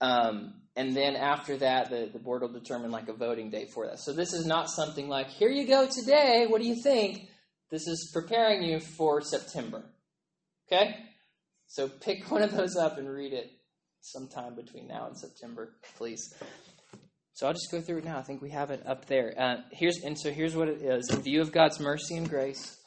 um, 0.00 0.54
and 0.76 0.96
then 0.96 1.16
after 1.16 1.56
that, 1.56 1.90
the, 1.90 2.08
the 2.12 2.20
board 2.20 2.42
will 2.42 2.52
determine 2.52 2.92
like 2.92 3.08
a 3.08 3.12
voting 3.12 3.50
date 3.50 3.70
for 3.72 3.86
that. 3.88 3.98
So 3.98 4.12
this 4.12 4.32
is 4.32 4.46
not 4.46 4.70
something 4.70 5.08
like 5.08 5.26
here 5.26 5.50
you 5.50 5.66
go 5.66 5.88
today. 5.88 6.46
What 6.48 6.60
do 6.60 6.68
you 6.68 6.80
think? 6.80 7.28
This 7.70 7.88
is 7.88 8.10
preparing 8.14 8.62
you 8.62 8.78
for 8.78 9.20
September. 9.22 9.82
Okay, 10.70 10.94
so 11.66 11.88
pick 11.88 12.30
one 12.30 12.42
of 12.42 12.52
those 12.52 12.76
up 12.76 12.96
and 12.96 13.10
read 13.10 13.32
it 13.32 13.50
sometime 14.02 14.54
between 14.54 14.86
now 14.86 15.08
and 15.08 15.18
September, 15.18 15.74
please. 15.96 16.32
So 17.38 17.46
I'll 17.46 17.52
just 17.52 17.70
go 17.70 17.80
through 17.80 17.98
it 17.98 18.04
now. 18.04 18.18
I 18.18 18.22
think 18.22 18.42
we 18.42 18.50
have 18.50 18.72
it 18.72 18.82
up 18.84 19.06
there. 19.06 19.32
Uh, 19.38 19.58
here's 19.70 19.98
and 20.02 20.18
so 20.18 20.32
here's 20.32 20.56
what 20.56 20.66
it 20.66 20.82
is: 20.82 21.08
in 21.10 21.22
view 21.22 21.40
of 21.40 21.52
God's 21.52 21.78
mercy 21.78 22.16
and 22.16 22.28
grace, 22.28 22.80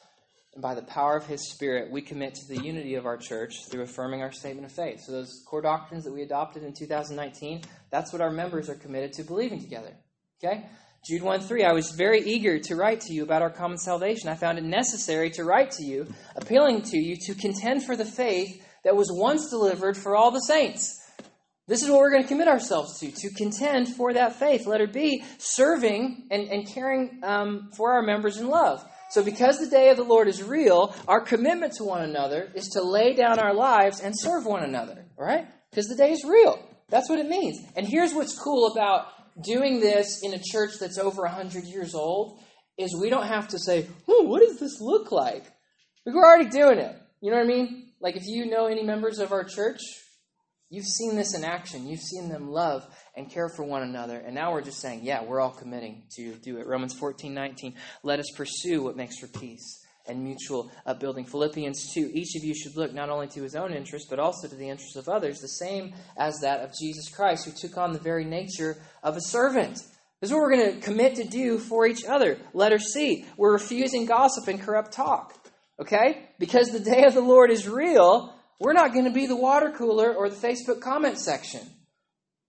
and 0.52 0.60
by 0.60 0.74
the 0.74 0.82
power 0.82 1.16
of 1.16 1.24
His 1.24 1.50
Spirit, 1.52 1.90
we 1.90 2.02
commit 2.02 2.34
to 2.34 2.46
the 2.54 2.62
unity 2.62 2.96
of 2.96 3.06
our 3.06 3.16
church 3.16 3.54
through 3.70 3.84
affirming 3.84 4.20
our 4.20 4.30
statement 4.30 4.66
of 4.66 4.72
faith. 4.72 5.00
So 5.06 5.12
those 5.12 5.42
core 5.48 5.62
doctrines 5.62 6.04
that 6.04 6.12
we 6.12 6.20
adopted 6.20 6.64
in 6.64 6.74
2019, 6.74 7.62
that's 7.90 8.12
what 8.12 8.20
our 8.20 8.30
members 8.30 8.68
are 8.68 8.74
committed 8.74 9.14
to 9.14 9.22
believing 9.22 9.58
together. 9.58 9.96
Okay. 10.44 10.66
Jude 11.08 11.22
1 11.22 11.40
3, 11.40 11.64
I 11.64 11.72
was 11.72 11.90
very 11.92 12.20
eager 12.20 12.58
to 12.58 12.76
write 12.76 13.00
to 13.00 13.14
you 13.14 13.22
about 13.22 13.40
our 13.40 13.48
common 13.48 13.78
salvation. 13.78 14.28
I 14.28 14.34
found 14.34 14.58
it 14.58 14.64
necessary 14.64 15.30
to 15.30 15.44
write 15.44 15.70
to 15.78 15.82
you, 15.82 16.12
appealing 16.36 16.82
to 16.82 16.98
you 16.98 17.16
to 17.22 17.34
contend 17.34 17.84
for 17.84 17.96
the 17.96 18.04
faith 18.04 18.62
that 18.84 18.96
was 18.96 19.08
once 19.10 19.48
delivered 19.48 19.96
for 19.96 20.14
all 20.14 20.30
the 20.30 20.40
saints. 20.40 21.01
This 21.72 21.82
is 21.82 21.88
what 21.88 22.00
we're 22.00 22.10
going 22.10 22.20
to 22.22 22.28
commit 22.28 22.48
ourselves 22.48 23.00
to, 23.00 23.10
to 23.10 23.30
contend 23.30 23.88
for 23.88 24.12
that 24.12 24.38
faith. 24.38 24.66
Let 24.66 24.80
Letter 24.80 24.92
B, 24.92 25.24
serving 25.38 26.26
and, 26.30 26.46
and 26.48 26.68
caring 26.68 27.20
um, 27.22 27.70
for 27.74 27.94
our 27.94 28.02
members 28.02 28.36
in 28.36 28.46
love. 28.46 28.84
So, 29.08 29.24
because 29.24 29.58
the 29.58 29.70
day 29.70 29.88
of 29.88 29.96
the 29.96 30.02
Lord 30.02 30.28
is 30.28 30.42
real, 30.42 30.94
our 31.08 31.22
commitment 31.22 31.72
to 31.78 31.84
one 31.84 32.02
another 32.02 32.52
is 32.54 32.68
to 32.74 32.82
lay 32.82 33.14
down 33.14 33.38
our 33.38 33.54
lives 33.54 34.00
and 34.00 34.12
serve 34.14 34.44
one 34.44 34.62
another, 34.62 35.06
right? 35.16 35.46
Because 35.70 35.86
the 35.86 35.96
day 35.96 36.12
is 36.12 36.22
real. 36.24 36.62
That's 36.90 37.08
what 37.08 37.18
it 37.18 37.26
means. 37.26 37.58
And 37.74 37.88
here's 37.88 38.12
what's 38.12 38.38
cool 38.38 38.70
about 38.70 39.06
doing 39.42 39.80
this 39.80 40.20
in 40.22 40.34
a 40.34 40.42
church 40.44 40.72
that's 40.78 40.98
over 40.98 41.22
100 41.22 41.64
years 41.64 41.94
old 41.94 42.38
is 42.76 42.94
we 43.00 43.08
don't 43.08 43.28
have 43.28 43.48
to 43.48 43.58
say, 43.58 43.86
"Oh, 44.06 44.24
what 44.24 44.40
does 44.46 44.60
this 44.60 44.78
look 44.78 45.10
like?" 45.10 45.50
We're 46.04 46.22
already 46.22 46.50
doing 46.50 46.80
it. 46.80 46.94
You 47.22 47.30
know 47.30 47.38
what 47.38 47.46
I 47.46 47.48
mean? 47.48 47.92
Like 47.98 48.16
if 48.16 48.24
you 48.26 48.44
know 48.44 48.66
any 48.66 48.82
members 48.82 49.20
of 49.20 49.32
our 49.32 49.44
church, 49.44 49.80
You've 50.72 50.86
seen 50.86 51.16
this 51.16 51.34
in 51.34 51.44
action. 51.44 51.86
You've 51.86 52.00
seen 52.00 52.30
them 52.30 52.50
love 52.50 52.86
and 53.14 53.30
care 53.30 53.50
for 53.50 53.62
one 53.62 53.82
another. 53.82 54.16
And 54.16 54.34
now 54.34 54.52
we're 54.52 54.62
just 54.62 54.80
saying, 54.80 55.00
yeah, 55.02 55.22
we're 55.22 55.38
all 55.38 55.50
committing 55.50 56.04
to 56.16 56.32
do 56.36 56.56
it. 56.56 56.66
Romans 56.66 56.94
14, 56.94 57.34
19. 57.34 57.74
Let 58.02 58.18
us 58.18 58.30
pursue 58.34 58.82
what 58.82 58.96
makes 58.96 59.18
for 59.18 59.26
peace 59.26 59.84
and 60.08 60.24
mutual 60.24 60.72
upbuilding. 60.86 61.26
Philippians 61.26 61.92
2. 61.92 62.12
Each 62.14 62.36
of 62.36 62.44
you 62.44 62.54
should 62.54 62.74
look 62.74 62.94
not 62.94 63.10
only 63.10 63.26
to 63.28 63.42
his 63.42 63.54
own 63.54 63.74
interest, 63.74 64.06
but 64.08 64.18
also 64.18 64.48
to 64.48 64.56
the 64.56 64.70
interests 64.70 64.96
of 64.96 65.10
others, 65.10 65.40
the 65.40 65.48
same 65.48 65.92
as 66.16 66.38
that 66.40 66.60
of 66.60 66.72
Jesus 66.80 67.10
Christ, 67.14 67.44
who 67.44 67.52
took 67.52 67.76
on 67.76 67.92
the 67.92 67.98
very 67.98 68.24
nature 68.24 68.78
of 69.02 69.14
a 69.18 69.20
servant. 69.20 69.74
This 69.74 70.30
is 70.30 70.32
what 70.32 70.40
we're 70.40 70.56
going 70.56 70.74
to 70.74 70.80
commit 70.80 71.16
to 71.16 71.24
do 71.24 71.58
for 71.58 71.86
each 71.86 72.06
other. 72.06 72.38
Letter 72.54 72.78
C. 72.78 73.26
We're 73.36 73.52
refusing 73.52 74.06
gossip 74.06 74.48
and 74.48 74.58
corrupt 74.58 74.92
talk. 74.92 75.34
Okay? 75.78 76.30
Because 76.38 76.68
the 76.68 76.80
day 76.80 77.04
of 77.04 77.12
the 77.12 77.20
Lord 77.20 77.50
is 77.50 77.68
real, 77.68 78.34
we're 78.62 78.74
not 78.74 78.92
going 78.92 79.06
to 79.06 79.10
be 79.10 79.26
the 79.26 79.34
water 79.34 79.72
cooler 79.76 80.14
or 80.14 80.28
the 80.28 80.36
Facebook 80.36 80.80
comment 80.80 81.18
section. 81.18 81.62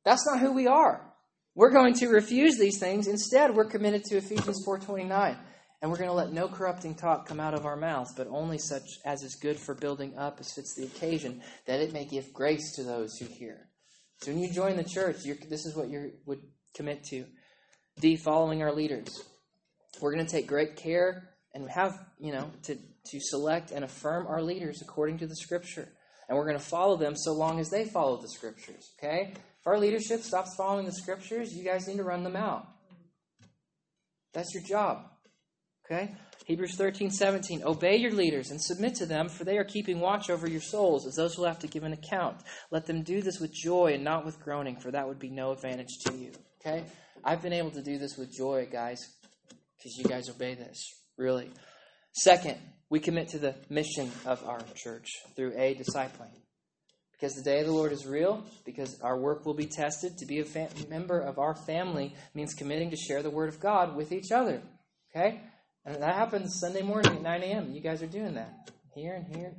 That's 0.06 0.28
not 0.28 0.40
who 0.40 0.54
we 0.54 0.68
are. 0.68 1.12
We're 1.56 1.72
going 1.72 1.96
to 1.96 2.08
refuse 2.08 2.56
these 2.60 2.78
things. 2.78 3.08
Instead, 3.08 3.56
we're 3.56 3.66
committed 3.66 4.04
to 4.06 4.18
Ephesians 4.18 4.64
4:29, 4.64 5.36
and 5.82 5.90
we're 5.90 5.98
going 5.98 6.12
to 6.12 6.16
let 6.16 6.32
no 6.32 6.48
corrupting 6.48 6.94
talk 6.94 7.26
come 7.26 7.40
out 7.40 7.56
of 7.56 7.66
our 7.66 7.76
mouths, 7.76 8.14
but 8.16 8.28
only 8.28 8.60
such 8.60 8.84
as 9.06 9.24
is 9.24 9.40
good 9.42 9.58
for 9.58 9.74
building 9.74 10.16
up 10.16 10.40
as 10.40 10.54
fits 10.54 10.76
the 10.76 10.84
occasion, 10.84 11.42
that 11.66 11.80
it 11.80 11.94
may 11.94 12.06
give 12.06 12.32
grace 12.32 12.76
to 12.76 12.84
those 12.84 13.18
who 13.18 13.26
hear. 13.26 13.70
So 14.22 14.32
when 14.32 14.42
you 14.42 14.54
join 14.54 14.78
the 14.78 14.84
church, 14.84 15.24
this 15.50 15.66
is 15.66 15.76
what 15.76 15.90
you 15.90 16.12
would 16.28 16.42
commit 16.76 17.04
to. 17.06 17.26
D, 18.00 18.18
following 18.18 18.62
our 18.62 18.72
leaders. 18.72 19.24
We're 20.00 20.14
going 20.14 20.26
to 20.26 20.32
take 20.32 20.46
great 20.46 20.76
care 20.76 21.30
and 21.56 21.68
have, 21.72 21.94
you 22.20 22.34
know, 22.34 22.52
to, 22.64 22.76
to 22.76 23.20
select 23.20 23.72
and 23.72 23.84
affirm 23.84 24.28
our 24.28 24.44
leaders 24.44 24.80
according 24.84 25.18
to 25.20 25.28
the 25.28 25.36
scripture 25.36 25.90
and 26.34 26.40
we're 26.40 26.48
going 26.48 26.58
to 26.58 26.66
follow 26.66 26.98
them 26.98 27.16
so 27.16 27.32
long 27.32 27.60
as 27.60 27.70
they 27.70 27.86
follow 27.86 28.20
the 28.20 28.28
scriptures. 28.28 28.90
Okay? 28.98 29.34
If 29.36 29.68
our 29.68 29.78
leadership 29.78 30.22
stops 30.22 30.56
following 30.58 30.88
the 30.88 30.92
scriptures, 30.92 31.54
you 31.54 31.64
guys 31.64 31.88
need 31.88 31.98
to 31.98 32.04
run 32.04 32.24
them 32.24 32.36
out. 32.36 32.66
That's 34.34 34.52
your 34.52 34.64
job. 34.64 35.06
Okay? 35.86 36.16
Hebrews 36.48 36.76
13, 36.76 37.12
17. 37.12 37.62
Obey 37.64 37.98
your 37.98 38.14
leaders 38.14 38.50
and 38.50 38.60
submit 38.60 38.96
to 38.96 39.06
them, 39.06 39.30
for 39.30 39.44
they 39.44 39.60
are 39.60 39.64
keeping 39.64 40.00
watch 40.00 40.32
over 40.32 40.50
your 40.50 40.60
souls, 40.60 41.06
as 41.06 41.14
those 41.14 41.36
who 41.36 41.44
have 41.44 41.60
to 41.60 41.68
give 41.68 41.84
an 41.84 41.94
account. 41.94 42.38
Let 42.72 42.88
them 42.88 43.04
do 43.04 43.22
this 43.22 43.40
with 43.40 43.54
joy 43.54 43.94
and 43.94 44.04
not 44.04 44.26
with 44.26 44.40
groaning, 44.40 44.78
for 44.78 44.90
that 44.90 45.08
would 45.08 45.20
be 45.20 45.30
no 45.30 45.52
advantage 45.52 46.00
to 46.08 46.18
you. 46.18 46.32
Okay? 46.66 46.84
I've 47.24 47.44
been 47.44 47.54
able 47.54 47.70
to 47.72 47.84
do 47.84 48.00
this 48.00 48.18
with 48.18 48.36
joy, 48.36 48.68
guys, 48.72 48.98
because 49.78 49.96
you 50.00 50.06
guys 50.06 50.30
obey 50.30 50.56
this. 50.56 50.84
Really. 51.16 51.52
Second, 52.14 52.58
we 52.90 53.00
commit 53.00 53.30
to 53.30 53.40
the 53.40 53.56
mission 53.70 54.12
of 54.26 54.44
our 54.48 54.62
church 54.76 55.08
through 55.36 55.54
a 55.58 55.76
discipling. 55.76 56.32
Because 57.12 57.36
the 57.36 57.44
day 57.44 57.62
of 57.62 57.68
the 57.68 57.72
Lord 57.72 57.94
is 57.94 58.06
real, 58.06 58.44
because 58.66 59.00
our 59.02 59.18
work 59.18 59.46
will 59.46 59.54
be 59.54 59.66
tested. 59.66 60.18
To 60.18 60.26
be 60.26 60.40
a 60.42 60.46
fam- 60.46 60.70
member 60.90 61.20
of 61.20 61.40
our 61.40 61.56
family 61.56 62.14
means 62.34 62.54
committing 62.54 62.90
to 62.90 62.98
share 62.98 63.24
the 63.24 63.30
Word 63.30 63.50
of 63.50 63.60
God 63.60 63.96
with 63.96 64.12
each 64.12 64.32
other. 64.32 64.62
Okay? 65.16 65.40
And 65.86 66.02
that 66.02 66.16
happens 66.16 66.60
Sunday 66.60 66.82
morning 66.82 67.16
at 67.16 67.22
9 67.22 67.44
a.m. 67.44 67.72
You 67.72 67.82
guys 67.82 68.02
are 68.02 68.08
doing 68.08 68.34
that. 68.34 68.70
Here 68.94 69.14
and 69.14 69.36
here 69.36 69.54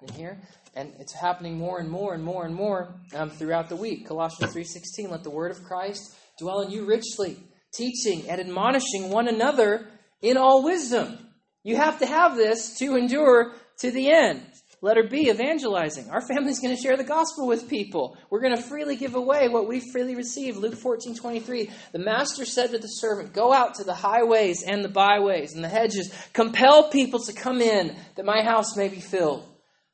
and 0.00 0.10
here. 0.12 0.40
And 0.74 0.92
it's 1.00 1.12
happening 1.12 1.58
more 1.58 1.80
and 1.80 1.90
more 1.90 2.14
and 2.14 2.22
more 2.22 2.46
and 2.46 2.54
more 2.54 2.94
um, 3.14 3.30
throughout 3.30 3.68
the 3.68 3.76
week. 3.76 4.06
Colossians 4.06 4.54
3.16, 4.54 5.10
let 5.10 5.24
the 5.24 5.30
Word 5.30 5.50
of 5.50 5.64
Christ 5.64 6.14
dwell 6.38 6.60
in 6.60 6.70
you 6.70 6.84
richly, 6.84 7.36
teaching 7.74 8.28
and 8.28 8.40
admonishing 8.40 9.10
one 9.10 9.28
another 9.28 9.88
in 10.22 10.36
all 10.36 10.62
wisdom 10.62 11.27
you 11.62 11.76
have 11.76 11.98
to 11.98 12.06
have 12.06 12.36
this 12.36 12.78
to 12.78 12.96
endure 12.96 13.54
to 13.78 13.90
the 13.90 14.10
end. 14.10 14.42
Letter 14.80 15.02
B, 15.02 15.28
evangelizing. 15.28 16.08
Our 16.08 16.20
family's 16.20 16.60
going 16.60 16.74
to 16.74 16.80
share 16.80 16.96
the 16.96 17.02
gospel 17.02 17.48
with 17.48 17.68
people. 17.68 18.16
We're 18.30 18.40
going 18.40 18.54
to 18.54 18.62
freely 18.62 18.94
give 18.94 19.16
away 19.16 19.48
what 19.48 19.66
we 19.66 19.80
freely 19.80 20.14
receive. 20.14 20.56
Luke 20.56 20.76
14, 20.76 21.16
23. 21.16 21.68
The 21.90 21.98
master 21.98 22.44
said 22.44 22.70
to 22.70 22.78
the 22.78 22.86
servant, 22.86 23.32
Go 23.32 23.52
out 23.52 23.74
to 23.74 23.84
the 23.84 23.94
highways 23.94 24.62
and 24.62 24.84
the 24.84 24.88
byways 24.88 25.54
and 25.54 25.64
the 25.64 25.68
hedges. 25.68 26.14
Compel 26.32 26.90
people 26.90 27.18
to 27.24 27.32
come 27.32 27.60
in 27.60 27.96
that 28.14 28.24
my 28.24 28.42
house 28.42 28.76
may 28.76 28.86
be 28.86 29.00
filled. 29.00 29.44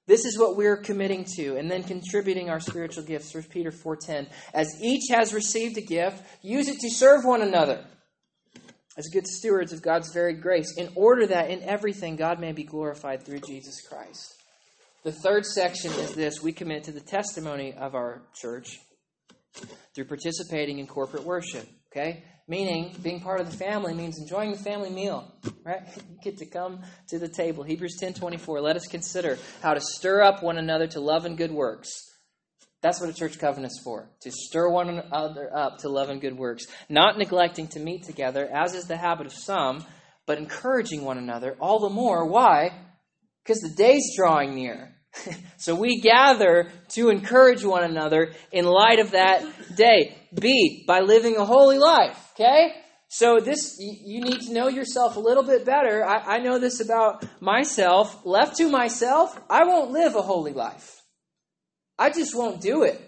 This 0.06 0.26
is 0.26 0.38
what 0.38 0.54
we're 0.54 0.76
committing 0.76 1.24
to, 1.36 1.56
and 1.56 1.70
then 1.70 1.82
contributing 1.82 2.50
our 2.50 2.60
spiritual 2.60 3.04
gifts. 3.04 3.32
1 3.32 3.44
Peter 3.44 3.70
4.10. 3.70 4.26
As 4.52 4.68
each 4.82 5.04
has 5.10 5.32
received 5.32 5.78
a 5.78 5.80
gift, 5.80 6.22
use 6.42 6.68
it 6.68 6.78
to 6.80 6.90
serve 6.90 7.24
one 7.24 7.40
another 7.40 7.82
as 8.96 9.08
good 9.08 9.26
stewards 9.26 9.72
of 9.72 9.82
God's 9.82 10.12
very 10.12 10.34
grace, 10.34 10.76
in 10.76 10.90
order 10.94 11.26
that 11.26 11.50
in 11.50 11.62
everything 11.62 12.16
God 12.16 12.40
may 12.40 12.52
be 12.52 12.64
glorified 12.64 13.24
through 13.24 13.40
Jesus 13.40 13.80
Christ. 13.86 14.34
The 15.02 15.12
third 15.12 15.44
section 15.44 15.92
is 15.92 16.14
this 16.14 16.42
we 16.42 16.52
commit 16.52 16.84
to 16.84 16.92
the 16.92 17.00
testimony 17.00 17.74
of 17.74 17.94
our 17.94 18.22
church 18.34 18.78
through 19.94 20.06
participating 20.06 20.78
in 20.78 20.86
corporate 20.86 21.24
worship. 21.24 21.68
Okay? 21.92 22.24
Meaning, 22.46 22.96
being 23.02 23.20
part 23.20 23.40
of 23.40 23.50
the 23.50 23.56
family 23.56 23.94
means 23.94 24.18
enjoying 24.18 24.52
the 24.52 24.58
family 24.58 24.90
meal. 24.90 25.32
Right? 25.64 25.82
You 25.96 26.18
get 26.22 26.38
to 26.38 26.46
come 26.46 26.80
to 27.08 27.18
the 27.18 27.28
table. 27.28 27.64
Hebrews 27.64 27.96
10 28.00 28.14
24. 28.14 28.60
Let 28.60 28.76
us 28.76 28.86
consider 28.86 29.38
how 29.62 29.74
to 29.74 29.80
stir 29.80 30.22
up 30.22 30.42
one 30.42 30.56
another 30.56 30.86
to 30.88 31.00
love 31.00 31.24
and 31.24 31.36
good 31.36 31.52
works 31.52 32.13
that's 32.84 33.00
what 33.00 33.08
a 33.08 33.14
church 33.14 33.38
covenant 33.38 33.72
is 33.72 33.80
for 33.82 34.10
to 34.20 34.30
stir 34.30 34.68
one 34.68 34.90
another 34.90 35.48
up 35.56 35.78
to 35.78 35.88
love 35.88 36.10
and 36.10 36.20
good 36.20 36.36
works, 36.36 36.66
not 36.90 37.16
neglecting 37.16 37.66
to 37.68 37.80
meet 37.80 38.04
together, 38.04 38.46
as 38.46 38.74
is 38.74 38.84
the 38.84 38.98
habit 38.98 39.26
of 39.26 39.32
some, 39.32 39.82
but 40.26 40.36
encouraging 40.36 41.02
one 41.02 41.16
another, 41.16 41.56
all 41.58 41.80
the 41.80 41.88
more. 41.88 42.26
Why? 42.26 42.72
Because 43.42 43.60
the 43.60 43.74
day's 43.74 44.14
drawing 44.14 44.54
near. 44.54 44.94
so 45.56 45.74
we 45.74 46.02
gather 46.02 46.70
to 46.90 47.08
encourage 47.08 47.64
one 47.64 47.84
another 47.84 48.34
in 48.52 48.66
light 48.66 48.98
of 48.98 49.12
that 49.12 49.42
day. 49.74 50.18
B, 50.38 50.84
by 50.86 51.00
living 51.00 51.38
a 51.38 51.44
holy 51.46 51.78
life. 51.78 52.32
Okay? 52.34 52.74
So 53.08 53.40
this 53.40 53.78
you 53.78 54.20
need 54.20 54.42
to 54.42 54.52
know 54.52 54.68
yourself 54.68 55.16
a 55.16 55.20
little 55.20 55.44
bit 55.44 55.64
better. 55.64 56.04
I, 56.04 56.36
I 56.36 56.38
know 56.40 56.58
this 56.58 56.80
about 56.80 57.24
myself. 57.40 58.26
Left 58.26 58.58
to 58.58 58.68
myself, 58.68 59.40
I 59.48 59.64
won't 59.64 59.90
live 59.90 60.16
a 60.16 60.22
holy 60.22 60.52
life. 60.52 60.93
I 61.98 62.10
just 62.10 62.36
won't 62.36 62.60
do 62.60 62.82
it. 62.82 63.00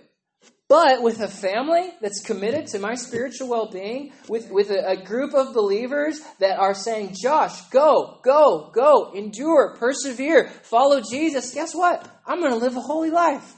But 0.69 1.03
with 1.03 1.21
a 1.21 1.29
family 1.29 1.91
that's 2.01 2.21
committed 2.21 2.67
to 2.69 2.81
my 2.81 2.97
spiritual 2.97 3.49
well 3.49 3.71
being, 3.71 4.13
with, 4.29 4.51
with 4.51 4.71
a, 4.71 4.91
a, 4.91 4.97
group 4.97 5.33
of 5.33 5.55
believers 5.55 6.21
that 6.41 6.59
are 6.59 6.75
saying, 6.75 7.15
Josh, 7.23 7.61
go, 7.71 8.19
go, 8.25 8.73
go, 8.75 9.13
endure, 9.15 9.77
persevere, 9.79 10.49
follow 10.65 11.01
Jesus, 11.01 11.55
guess 11.55 11.73
what? 11.73 12.09
I'm 12.27 12.41
going 12.41 12.51
to 12.51 12.59
live 12.59 12.77
a 12.77 12.81
holy 12.81 13.11
life. 13.11 13.55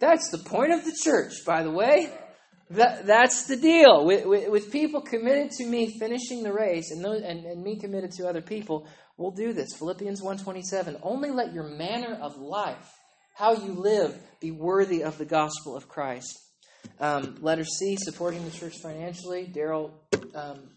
That's 0.00 0.30
the 0.30 0.38
point 0.38 0.72
of 0.72 0.84
the 0.84 0.96
church, 1.02 1.32
by 1.46 1.62
the 1.62 1.70
way. 1.70 2.12
That, 2.70 3.06
that's 3.06 3.46
the 3.46 3.56
deal. 3.56 4.04
With, 4.04 4.26
with, 4.26 4.48
with, 4.50 4.70
people 4.70 5.00
committed 5.00 5.50
to 5.52 5.66
me 5.66 5.98
finishing 5.98 6.42
the 6.42 6.52
race 6.52 6.90
and, 6.90 7.04
those, 7.04 7.22
and, 7.22 7.44
and 7.44 7.62
me 7.62 7.80
committed 7.80 8.12
to 8.12 8.28
other 8.28 8.42
people, 8.42 8.86
we'll 9.16 9.32
do 9.32 9.52
this. 9.52 9.74
Philippians 9.78 10.22
1.27, 10.22 11.00
only 11.02 11.30
let 11.30 11.52
your 11.52 11.64
manner 11.64 12.18
of 12.20 12.36
life, 12.36 12.99
how 13.34 13.52
you 13.54 13.72
live, 13.72 14.18
be 14.40 14.50
worthy 14.50 15.02
of 15.02 15.18
the 15.18 15.24
gospel 15.24 15.76
of 15.76 15.88
Christ. 15.88 16.38
Um, 16.98 17.36
letter 17.40 17.64
C, 17.64 17.96
supporting 17.98 18.44
the 18.44 18.50
church 18.50 18.74
financially. 18.82 19.46
Daryl 19.46 19.92
um, 20.34 20.70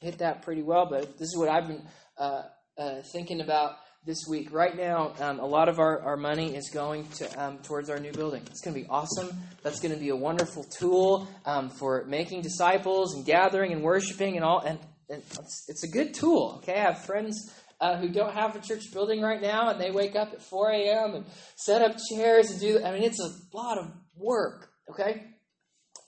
hit 0.00 0.18
that 0.18 0.42
pretty 0.42 0.62
well, 0.62 0.86
but 0.86 1.18
this 1.18 1.28
is 1.28 1.36
what 1.36 1.48
I've 1.48 1.66
been 1.66 1.82
uh, 2.16 2.42
uh, 2.76 3.02
thinking 3.12 3.40
about 3.40 3.76
this 4.04 4.24
week. 4.28 4.52
Right 4.52 4.76
now, 4.76 5.12
um, 5.20 5.38
a 5.38 5.46
lot 5.46 5.68
of 5.68 5.78
our, 5.78 6.00
our 6.00 6.16
money 6.16 6.54
is 6.54 6.70
going 6.70 7.06
to 7.08 7.42
um, 7.42 7.58
towards 7.58 7.90
our 7.90 7.98
new 7.98 8.12
building. 8.12 8.42
It's 8.46 8.60
going 8.60 8.74
to 8.74 8.80
be 8.80 8.86
awesome. 8.88 9.30
That's 9.62 9.80
going 9.80 9.92
to 9.92 10.00
be 10.00 10.08
a 10.08 10.16
wonderful 10.16 10.64
tool 10.64 11.28
um, 11.44 11.70
for 11.70 12.04
making 12.04 12.42
disciples 12.42 13.14
and 13.14 13.24
gathering 13.24 13.72
and 13.72 13.82
worshiping 13.82 14.36
and 14.36 14.44
all. 14.44 14.60
And, 14.60 14.78
and 15.10 15.22
it's, 15.22 15.66
it's, 15.68 15.84
a 15.84 15.88
good 15.88 16.14
tool. 16.14 16.60
Okay, 16.62 16.74
I 16.74 16.84
have 16.84 17.04
friends. 17.04 17.52
Uh, 17.80 17.96
who 17.96 18.08
don't 18.08 18.34
have 18.34 18.56
a 18.56 18.60
church 18.60 18.92
building 18.92 19.22
right 19.22 19.40
now, 19.40 19.70
and 19.70 19.80
they 19.80 19.92
wake 19.92 20.16
up 20.16 20.32
at 20.32 20.42
4 20.42 20.70
a.m. 20.72 21.14
and 21.14 21.24
set 21.54 21.80
up 21.80 21.96
chairs 22.10 22.50
and 22.50 22.58
do. 22.58 22.82
I 22.84 22.90
mean, 22.90 23.04
it's 23.04 23.20
a 23.20 23.30
lot 23.56 23.78
of 23.78 23.88
work. 24.16 24.68
Okay, 24.90 25.22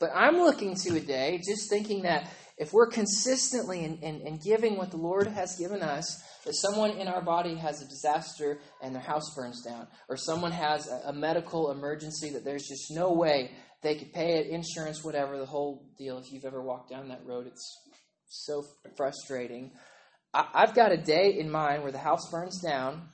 but 0.00 0.10
I'm 0.14 0.38
looking 0.38 0.74
to 0.74 0.96
a 0.96 1.00
day, 1.00 1.40
just 1.46 1.70
thinking 1.70 2.02
that 2.02 2.28
if 2.56 2.72
we're 2.72 2.88
consistently 2.88 3.84
in, 3.84 3.98
in, 3.98 4.20
in, 4.22 4.38
giving 4.38 4.76
what 4.76 4.90
the 4.90 4.96
Lord 4.96 5.26
has 5.26 5.56
given 5.56 5.82
us, 5.82 6.22
that 6.44 6.54
someone 6.54 6.90
in 6.92 7.06
our 7.06 7.22
body 7.22 7.54
has 7.54 7.80
a 7.80 7.88
disaster 7.88 8.58
and 8.82 8.94
their 8.94 9.02
house 9.02 9.34
burns 9.34 9.62
down, 9.62 9.86
or 10.08 10.16
someone 10.16 10.52
has 10.52 10.88
a, 10.88 11.08
a 11.08 11.12
medical 11.12 11.70
emergency 11.70 12.30
that 12.30 12.44
there's 12.44 12.66
just 12.66 12.90
no 12.90 13.12
way 13.12 13.50
they 13.82 13.94
could 13.94 14.12
pay 14.12 14.38
it, 14.38 14.48
insurance, 14.48 15.02
whatever, 15.02 15.38
the 15.38 15.46
whole 15.46 15.86
deal. 15.96 16.18
If 16.18 16.32
you've 16.32 16.44
ever 16.44 16.62
walked 16.62 16.90
down 16.90 17.08
that 17.08 17.24
road, 17.24 17.46
it's 17.46 17.78
so 18.28 18.64
frustrating. 18.96 19.72
I, 20.32 20.46
I've 20.54 20.74
got 20.74 20.92
a 20.92 20.96
day 20.96 21.36
in 21.38 21.50
mind 21.50 21.82
where 21.82 21.92
the 21.92 21.98
house 21.98 22.30
burns 22.30 22.60
down 22.60 23.08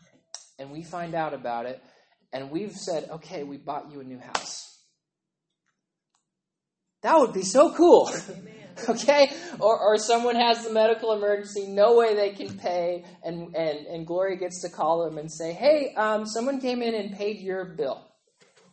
and 0.59 0.71
we 0.71 0.83
find 0.83 1.15
out 1.15 1.35
about 1.35 1.67
it, 1.67 1.83
and 2.33 2.51
we've 2.51 2.73
said, 2.73 3.09
okay, 3.11 3.45
we 3.45 3.59
bought 3.59 3.93
you 3.93 4.01
a 4.01 4.05
new 4.05 4.19
house. 4.19 4.79
That 7.03 7.19
would 7.19 7.33
be 7.33 7.43
so 7.43 7.75
cool. 7.75 8.11
Okay? 8.91 9.33
Or, 9.59 9.79
or 9.79 9.97
someone 9.97 10.37
has 10.37 10.63
the 10.63 10.71
medical 10.71 11.13
emergency, 11.13 11.67
no 11.67 11.97
way 11.97 12.15
they 12.15 12.33
can 12.33 12.59
pay, 12.59 13.05
and, 13.25 13.57
and, 13.57 13.87
and 13.87 14.07
Gloria 14.07 14.37
gets 14.37 14.61
to 14.63 14.69
call 14.69 15.05
them 15.05 15.17
and 15.17 15.33
say, 15.33 15.55
hey, 15.55 15.95
um, 15.97 16.27
someone 16.27 16.61
came 16.61 16.83
in 16.83 16.95
and 16.95 17.17
paid 17.17 17.41
your 17.41 17.65
bill. 17.65 18.07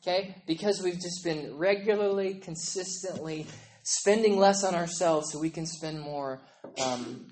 Okay? 0.01 0.35
Because 0.45 0.81
we've 0.83 0.99
just 0.99 1.23
been 1.23 1.57
regularly, 1.57 2.35
consistently 2.35 3.47
spending 3.83 4.37
less 4.37 4.63
on 4.63 4.75
ourselves 4.75 5.31
so 5.31 5.39
we 5.39 5.49
can 5.49 5.65
spend 5.65 6.01
more 6.01 6.41
um, 6.83 7.27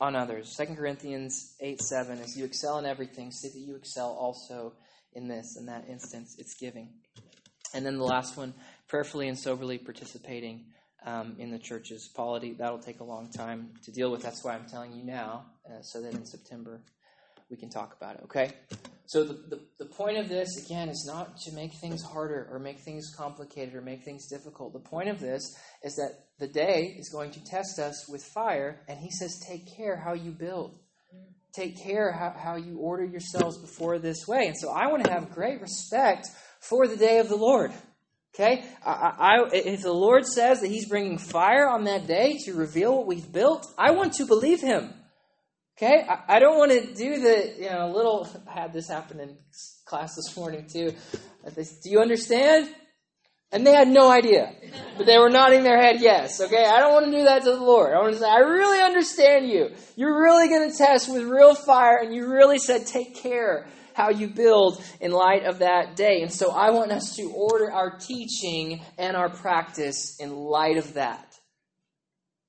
on 0.00 0.16
others. 0.16 0.56
2 0.56 0.74
Corinthians 0.74 1.54
8 1.60 1.80
7, 1.80 2.20
as 2.20 2.36
you 2.36 2.44
excel 2.44 2.78
in 2.78 2.86
everything, 2.86 3.30
see 3.30 3.48
that 3.48 3.58
you 3.58 3.76
excel 3.76 4.16
also 4.18 4.72
in 5.12 5.28
this. 5.28 5.56
In 5.58 5.66
that 5.66 5.86
instance, 5.88 6.36
it's 6.38 6.54
giving. 6.54 6.88
And 7.74 7.84
then 7.84 7.98
the 7.98 8.04
last 8.04 8.36
one, 8.36 8.54
prayerfully 8.88 9.28
and 9.28 9.38
soberly 9.38 9.78
participating 9.78 10.64
um, 11.04 11.36
in 11.38 11.50
the 11.50 11.58
church's 11.58 12.08
polity. 12.08 12.54
That'll 12.54 12.78
take 12.78 13.00
a 13.00 13.04
long 13.04 13.30
time 13.30 13.70
to 13.84 13.92
deal 13.92 14.10
with. 14.10 14.22
That's 14.22 14.44
why 14.44 14.54
I'm 14.54 14.66
telling 14.66 14.92
you 14.92 15.04
now, 15.04 15.46
uh, 15.66 15.82
so 15.82 16.02
that 16.02 16.14
in 16.14 16.24
September 16.24 16.80
we 17.50 17.56
can 17.56 17.68
talk 17.68 17.96
about 17.96 18.16
it, 18.16 18.22
okay? 18.24 18.52
So 19.10 19.24
the, 19.24 19.34
the, 19.48 19.60
the, 19.80 19.86
point 19.86 20.18
of 20.18 20.28
this, 20.28 20.64
again, 20.64 20.88
is 20.88 21.04
not 21.04 21.36
to 21.38 21.52
make 21.52 21.72
things 21.80 22.00
harder 22.00 22.46
or 22.48 22.60
make 22.60 22.78
things 22.78 23.12
complicated 23.18 23.74
or 23.74 23.80
make 23.80 24.04
things 24.04 24.28
difficult. 24.28 24.72
The 24.72 24.78
point 24.78 25.08
of 25.08 25.18
this 25.18 25.42
is 25.82 25.96
that 25.96 26.26
the 26.38 26.46
day 26.46 26.94
is 26.96 27.08
going 27.08 27.32
to 27.32 27.44
test 27.44 27.80
us 27.80 28.08
with 28.08 28.22
fire, 28.22 28.84
and 28.86 29.00
he 29.00 29.10
says, 29.10 29.44
take 29.48 29.76
care 29.76 29.96
how 29.96 30.12
you 30.12 30.30
build. 30.30 30.78
Take 31.52 31.82
care 31.82 32.12
how, 32.12 32.36
how 32.38 32.54
you 32.54 32.76
order 32.78 33.04
yourselves 33.04 33.58
before 33.58 33.98
this 33.98 34.28
way. 34.28 34.46
And 34.46 34.56
so 34.56 34.70
I 34.70 34.86
want 34.86 35.02
to 35.02 35.10
have 35.10 35.34
great 35.34 35.60
respect 35.60 36.28
for 36.60 36.86
the 36.86 36.96
day 36.96 37.18
of 37.18 37.28
the 37.28 37.34
Lord. 37.34 37.72
Okay? 38.36 38.64
I, 38.86 38.92
I, 39.18 39.50
if 39.52 39.82
the 39.82 39.92
Lord 39.92 40.24
says 40.24 40.60
that 40.60 40.68
He's 40.68 40.88
bringing 40.88 41.18
fire 41.18 41.68
on 41.68 41.82
that 41.86 42.06
day 42.06 42.38
to 42.44 42.54
reveal 42.54 42.98
what 42.98 43.08
we've 43.08 43.32
built, 43.32 43.66
I 43.76 43.90
want 43.90 44.12
to 44.14 44.24
believe 44.24 44.60
Him. 44.60 44.94
Okay? 45.82 46.06
I, 46.06 46.36
I 46.36 46.38
don't 46.40 46.58
want 46.58 46.72
to 46.72 46.94
do 46.94 47.20
the, 47.20 47.54
you 47.58 47.70
know, 47.70 47.86
a 47.86 47.92
little, 47.92 48.28
I 48.46 48.60
had 48.60 48.72
this 48.72 48.88
happen 48.88 49.18
in 49.18 49.36
class 49.86 50.14
this 50.14 50.36
morning 50.36 50.66
too. 50.70 50.92
Do 51.54 51.90
you 51.90 52.00
understand? 52.00 52.68
And 53.50 53.66
they 53.66 53.72
had 53.72 53.88
no 53.88 54.10
idea. 54.10 54.52
But 54.98 55.06
they 55.06 55.18
were 55.18 55.30
nodding 55.30 55.62
their 55.62 55.80
head 55.80 55.96
yes. 56.00 56.40
Okay? 56.40 56.64
I 56.66 56.80
don't 56.80 56.92
want 56.92 57.06
to 57.06 57.12
do 57.12 57.24
that 57.24 57.44
to 57.44 57.50
the 57.52 57.64
Lord. 57.64 57.94
I 57.94 57.98
want 57.98 58.12
to 58.12 58.18
say, 58.18 58.28
I 58.28 58.40
really 58.40 58.80
understand 58.80 59.48
you. 59.48 59.70
You're 59.96 60.22
really 60.22 60.48
going 60.48 60.70
to 60.70 60.76
test 60.76 61.10
with 61.10 61.22
real 61.22 61.54
fire, 61.54 61.98
and 62.02 62.14
you 62.14 62.30
really 62.30 62.58
said, 62.58 62.86
take 62.86 63.16
care 63.16 63.66
how 63.94 64.10
you 64.10 64.28
build 64.28 64.82
in 65.00 65.10
light 65.10 65.44
of 65.44 65.60
that 65.60 65.96
day. 65.96 66.20
And 66.22 66.30
so 66.30 66.50
I 66.50 66.70
want 66.70 66.92
us 66.92 67.16
to 67.16 67.32
order 67.34 67.72
our 67.72 67.98
teaching 67.98 68.82
and 68.98 69.16
our 69.16 69.30
practice 69.30 70.16
in 70.20 70.36
light 70.36 70.76
of 70.76 70.94
that. 70.94 71.34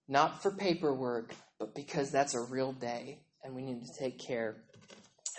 Not 0.08 0.44
for 0.44 0.52
paperwork, 0.52 1.34
but 1.62 1.76
because 1.76 2.12
that's 2.12 2.34
a 2.34 2.41
real 2.41 2.74
day 2.74 3.19
and 3.43 3.56
we 3.56 3.62
need 3.62 3.84
to 3.86 4.00
take 4.00 4.19
care 4.19 4.58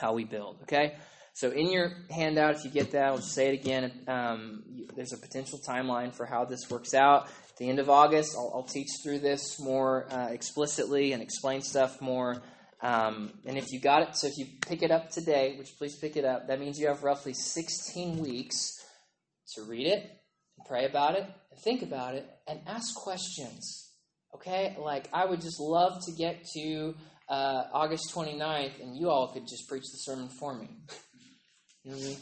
how 0.01 0.13
we 0.13 0.25
build. 0.25 0.61
Okay? 0.63 0.95
So 1.35 1.51
in 1.51 1.73
your 1.73 1.93
handout, 2.11 2.55
if 2.55 2.65
you 2.65 2.71
get 2.71 2.93
that, 2.93 3.05
I'll 3.05 3.17
just 3.17 3.35
say 3.35 3.49
it 3.49 3.61
again. 3.61 3.93
Um, 4.07 4.63
there's 4.95 5.13
a 5.13 5.19
potential 5.19 5.59
timeline 5.67 6.15
for 6.15 6.25
how 6.25 6.45
this 6.45 6.71
works 6.71 6.95
out. 6.95 7.27
At 7.27 7.57
the 7.59 7.69
end 7.69 7.81
of 7.81 7.91
August, 7.91 8.37
I'll, 8.37 8.53
I'll 8.55 8.63
teach 8.63 8.89
through 9.03 9.19
this 9.19 9.59
more 9.59 10.07
uh, 10.13 10.29
explicitly 10.29 11.13
and 11.13 11.21
explain 11.21 11.61
stuff 11.61 12.01
more 12.01 12.41
um, 12.83 13.31
and 13.47 13.57
if 13.57 13.71
you 13.71 13.79
got 13.79 14.03
it, 14.03 14.17
so 14.17 14.27
if 14.27 14.37
you 14.37 14.47
pick 14.67 14.83
it 14.83 14.91
up 14.91 15.11
today, 15.11 15.55
which 15.57 15.69
please 15.79 15.97
pick 15.97 16.17
it 16.17 16.25
up, 16.25 16.49
that 16.49 16.59
means 16.59 16.81
you 16.81 16.89
have 16.89 17.05
roughly 17.05 17.33
16 17.33 18.19
weeks 18.19 18.73
to 19.55 19.63
read 19.63 19.87
it, 19.87 20.11
pray 20.67 20.85
about 20.85 21.15
it, 21.15 21.25
think 21.63 21.83
about 21.83 22.17
it, 22.17 22.29
and 22.49 22.61
ask 22.67 22.93
questions. 22.97 23.92
Okay? 24.35 24.77
Like, 24.79 25.09
I 25.13 25.25
would 25.25 25.41
just 25.41 25.61
love 25.61 26.01
to 26.07 26.13
get 26.13 26.45
to 26.55 26.95
uh, 27.29 27.65
August 27.73 28.13
29th, 28.15 28.81
and 28.81 28.97
you 28.97 29.11
all 29.11 29.29
could 29.29 29.47
just 29.49 29.69
preach 29.69 29.85
the 29.85 29.99
sermon 29.99 30.29
for 30.39 30.55
me. 30.55 30.69
you 31.85 31.91
know 31.91 31.97
what 31.97 32.05
I 32.05 32.09
mean? 32.09 32.19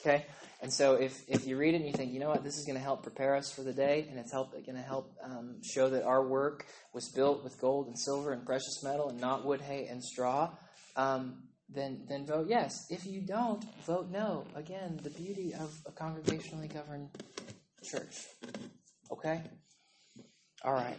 Okay? 0.00 0.26
And 0.60 0.72
so 0.72 0.94
if, 0.94 1.22
if 1.28 1.46
you 1.46 1.56
read 1.56 1.74
it 1.74 1.78
and 1.78 1.86
you 1.86 1.92
think, 1.92 2.12
you 2.12 2.20
know 2.20 2.28
what, 2.28 2.44
this 2.44 2.56
is 2.56 2.64
going 2.64 2.78
to 2.78 2.82
help 2.82 3.02
prepare 3.02 3.34
us 3.34 3.52
for 3.52 3.62
the 3.62 3.72
day, 3.72 4.06
and 4.08 4.18
it's 4.18 4.32
help, 4.32 4.52
going 4.52 4.76
to 4.76 4.82
help 4.82 5.12
um, 5.24 5.60
show 5.62 5.90
that 5.90 6.04
our 6.04 6.24
work 6.26 6.66
was 6.94 7.10
built 7.14 7.42
with 7.42 7.60
gold 7.60 7.88
and 7.88 7.98
silver 7.98 8.32
and 8.32 8.46
precious 8.46 8.80
metal 8.82 9.08
and 9.08 9.20
not 9.20 9.44
wood, 9.44 9.60
hay, 9.60 9.86
and 9.90 10.02
straw, 10.02 10.50
um, 10.94 11.42
then, 11.68 12.04
then 12.08 12.26
vote 12.26 12.46
yes. 12.48 12.86
If 12.90 13.06
you 13.06 13.22
don't, 13.22 13.64
vote 13.86 14.10
no. 14.10 14.44
Again, 14.54 15.00
the 15.02 15.10
beauty 15.10 15.52
of 15.54 15.72
a 15.86 15.90
congregationally 15.90 16.72
governed 16.72 17.08
church. 17.82 18.26
Okay? 19.10 19.42
All 20.64 20.72
right. 20.72 20.96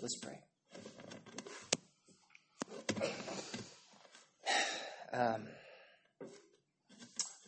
Let's 0.00 0.16
pray. 0.20 0.38
Um, 5.12 5.42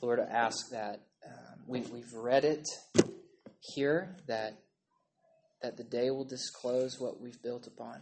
Lord, 0.02 0.18
I 0.18 0.24
ask 0.24 0.70
that 0.70 1.02
um, 1.24 1.60
we, 1.68 1.80
we've 1.82 2.12
read 2.12 2.44
it 2.44 2.66
here, 3.60 4.16
that, 4.26 4.58
that 5.62 5.76
the 5.76 5.84
day 5.84 6.10
will 6.10 6.24
disclose 6.24 6.98
what 6.98 7.20
we've 7.20 7.40
built 7.42 7.68
upon. 7.68 8.00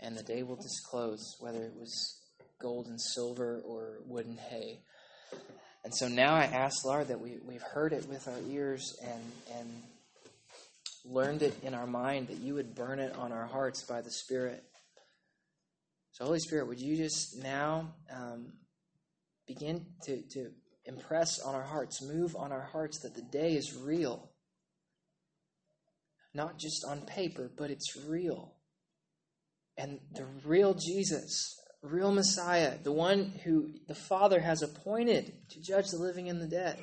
And 0.00 0.16
the 0.16 0.22
day 0.22 0.42
will 0.42 0.56
disclose 0.56 1.36
whether 1.38 1.62
it 1.62 1.74
was 1.78 2.18
gold 2.58 2.86
and 2.86 3.00
silver 3.00 3.60
or 3.64 3.98
wood 4.06 4.24
and 4.24 4.38
hay. 4.38 4.80
And 5.86 5.94
so 5.94 6.08
now 6.08 6.34
I 6.34 6.46
ask, 6.46 6.84
Lord, 6.84 7.06
that 7.06 7.20
we, 7.20 7.38
we've 7.46 7.62
heard 7.62 7.92
it 7.92 8.08
with 8.08 8.26
our 8.26 8.40
ears 8.50 8.96
and, 9.04 9.22
and 9.56 9.82
learned 11.04 11.42
it 11.42 11.62
in 11.62 11.74
our 11.74 11.86
mind, 11.86 12.26
that 12.26 12.38
you 12.38 12.54
would 12.54 12.74
burn 12.74 12.98
it 12.98 13.14
on 13.14 13.30
our 13.30 13.46
hearts 13.46 13.84
by 13.84 14.00
the 14.00 14.10
Spirit. 14.10 14.64
So, 16.10 16.24
Holy 16.24 16.40
Spirit, 16.40 16.66
would 16.66 16.80
you 16.80 16.96
just 16.96 17.40
now 17.40 17.94
um, 18.12 18.54
begin 19.46 19.86
to, 20.06 20.22
to 20.32 20.50
impress 20.86 21.38
on 21.38 21.54
our 21.54 21.62
hearts, 21.62 22.02
move 22.02 22.34
on 22.34 22.50
our 22.50 22.68
hearts 22.72 22.98
that 23.02 23.14
the 23.14 23.22
day 23.22 23.54
is 23.54 23.72
real? 23.76 24.32
Not 26.34 26.58
just 26.58 26.84
on 26.84 27.02
paper, 27.02 27.48
but 27.56 27.70
it's 27.70 27.96
real. 28.08 28.54
And 29.78 30.00
the 30.10 30.26
real 30.44 30.74
Jesus, 30.74 31.54
real 31.82 32.12
Messiah, 32.12 32.74
the 32.82 32.92
one 32.92 33.32
who 33.44 33.70
the 33.86 33.94
Father 33.94 34.40
has 34.40 34.62
appointed 34.62 35.32
to 35.50 35.60
judge 35.60 35.90
the 35.90 35.98
living 35.98 36.28
and 36.28 36.40
the 36.40 36.48
dead, 36.48 36.78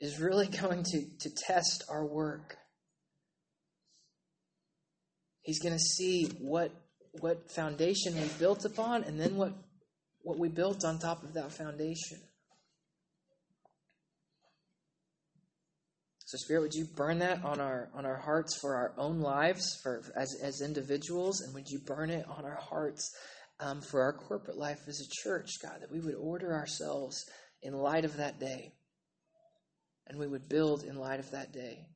is 0.00 0.20
really 0.20 0.46
going 0.46 0.84
to, 0.84 1.04
to 1.20 1.30
test 1.46 1.84
our 1.88 2.04
work. 2.04 2.56
He's 5.42 5.60
going 5.60 5.74
to 5.74 5.78
see 5.80 6.26
what 6.40 6.72
what 7.20 7.50
foundation 7.50 8.14
we 8.14 8.28
built 8.38 8.64
upon 8.66 9.02
and 9.02 9.18
then 9.18 9.36
what 9.36 9.54
what 10.22 10.38
we 10.38 10.48
built 10.48 10.84
on 10.84 10.98
top 10.98 11.22
of 11.22 11.32
that 11.34 11.50
foundation. 11.52 12.18
So, 16.26 16.36
Spirit, 16.36 16.60
would 16.60 16.74
you 16.74 16.84
burn 16.94 17.20
that 17.20 17.42
on 17.42 17.58
our 17.58 17.88
on 17.94 18.04
our 18.04 18.18
hearts 18.18 18.58
for 18.60 18.74
our 18.74 18.92
own 18.98 19.20
lives, 19.20 19.80
for 19.82 20.02
as 20.14 20.36
as 20.42 20.60
individuals, 20.60 21.40
and 21.40 21.54
would 21.54 21.68
you 21.68 21.78
burn 21.78 22.10
it 22.10 22.26
on 22.28 22.44
our 22.44 22.60
hearts 22.60 23.10
um, 23.60 23.80
for 23.80 24.02
our 24.02 24.12
corporate 24.12 24.56
life 24.56 24.80
as 24.86 25.00
a 25.00 25.22
church, 25.22 25.50
God, 25.62 25.80
that 25.80 25.90
we 25.90 26.00
would 26.00 26.14
order 26.14 26.54
ourselves 26.54 27.24
in 27.62 27.74
light 27.74 28.04
of 28.04 28.16
that 28.18 28.38
day, 28.38 28.72
and 30.06 30.18
we 30.18 30.26
would 30.26 30.48
build 30.48 30.84
in 30.84 30.96
light 30.96 31.20
of 31.20 31.30
that 31.32 31.52
day. 31.52 31.86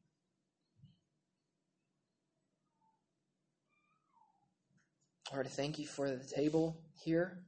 Lord, 5.32 5.46
I 5.46 5.50
thank 5.50 5.78
you 5.78 5.86
for 5.86 6.10
the 6.10 6.28
table 6.36 6.76
here 7.04 7.38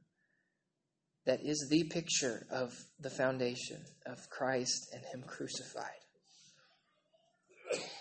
that 1.25 1.39
is 1.43 1.67
the 1.69 1.83
picture 1.83 2.45
of 2.51 2.73
the 2.99 3.09
foundation 3.09 3.77
of 4.05 4.29
Christ 4.29 4.89
and 4.93 5.03
Him 5.05 5.23
crucified. 5.27 5.85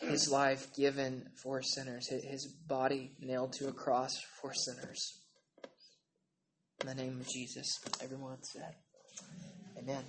His 0.00 0.30
life 0.30 0.74
given 0.76 1.24
for 1.42 1.62
sinners, 1.62 2.08
His 2.08 2.46
body 2.66 3.12
nailed 3.18 3.52
to 3.54 3.68
a 3.68 3.72
cross 3.72 4.12
for 4.40 4.52
sinners. 4.54 5.23
In 6.84 6.88
the 6.98 7.02
name 7.02 7.18
of 7.18 7.26
Jesus, 7.26 7.80
everyone 8.02 8.42
said, 8.42 8.74
Amen. 9.78 10.04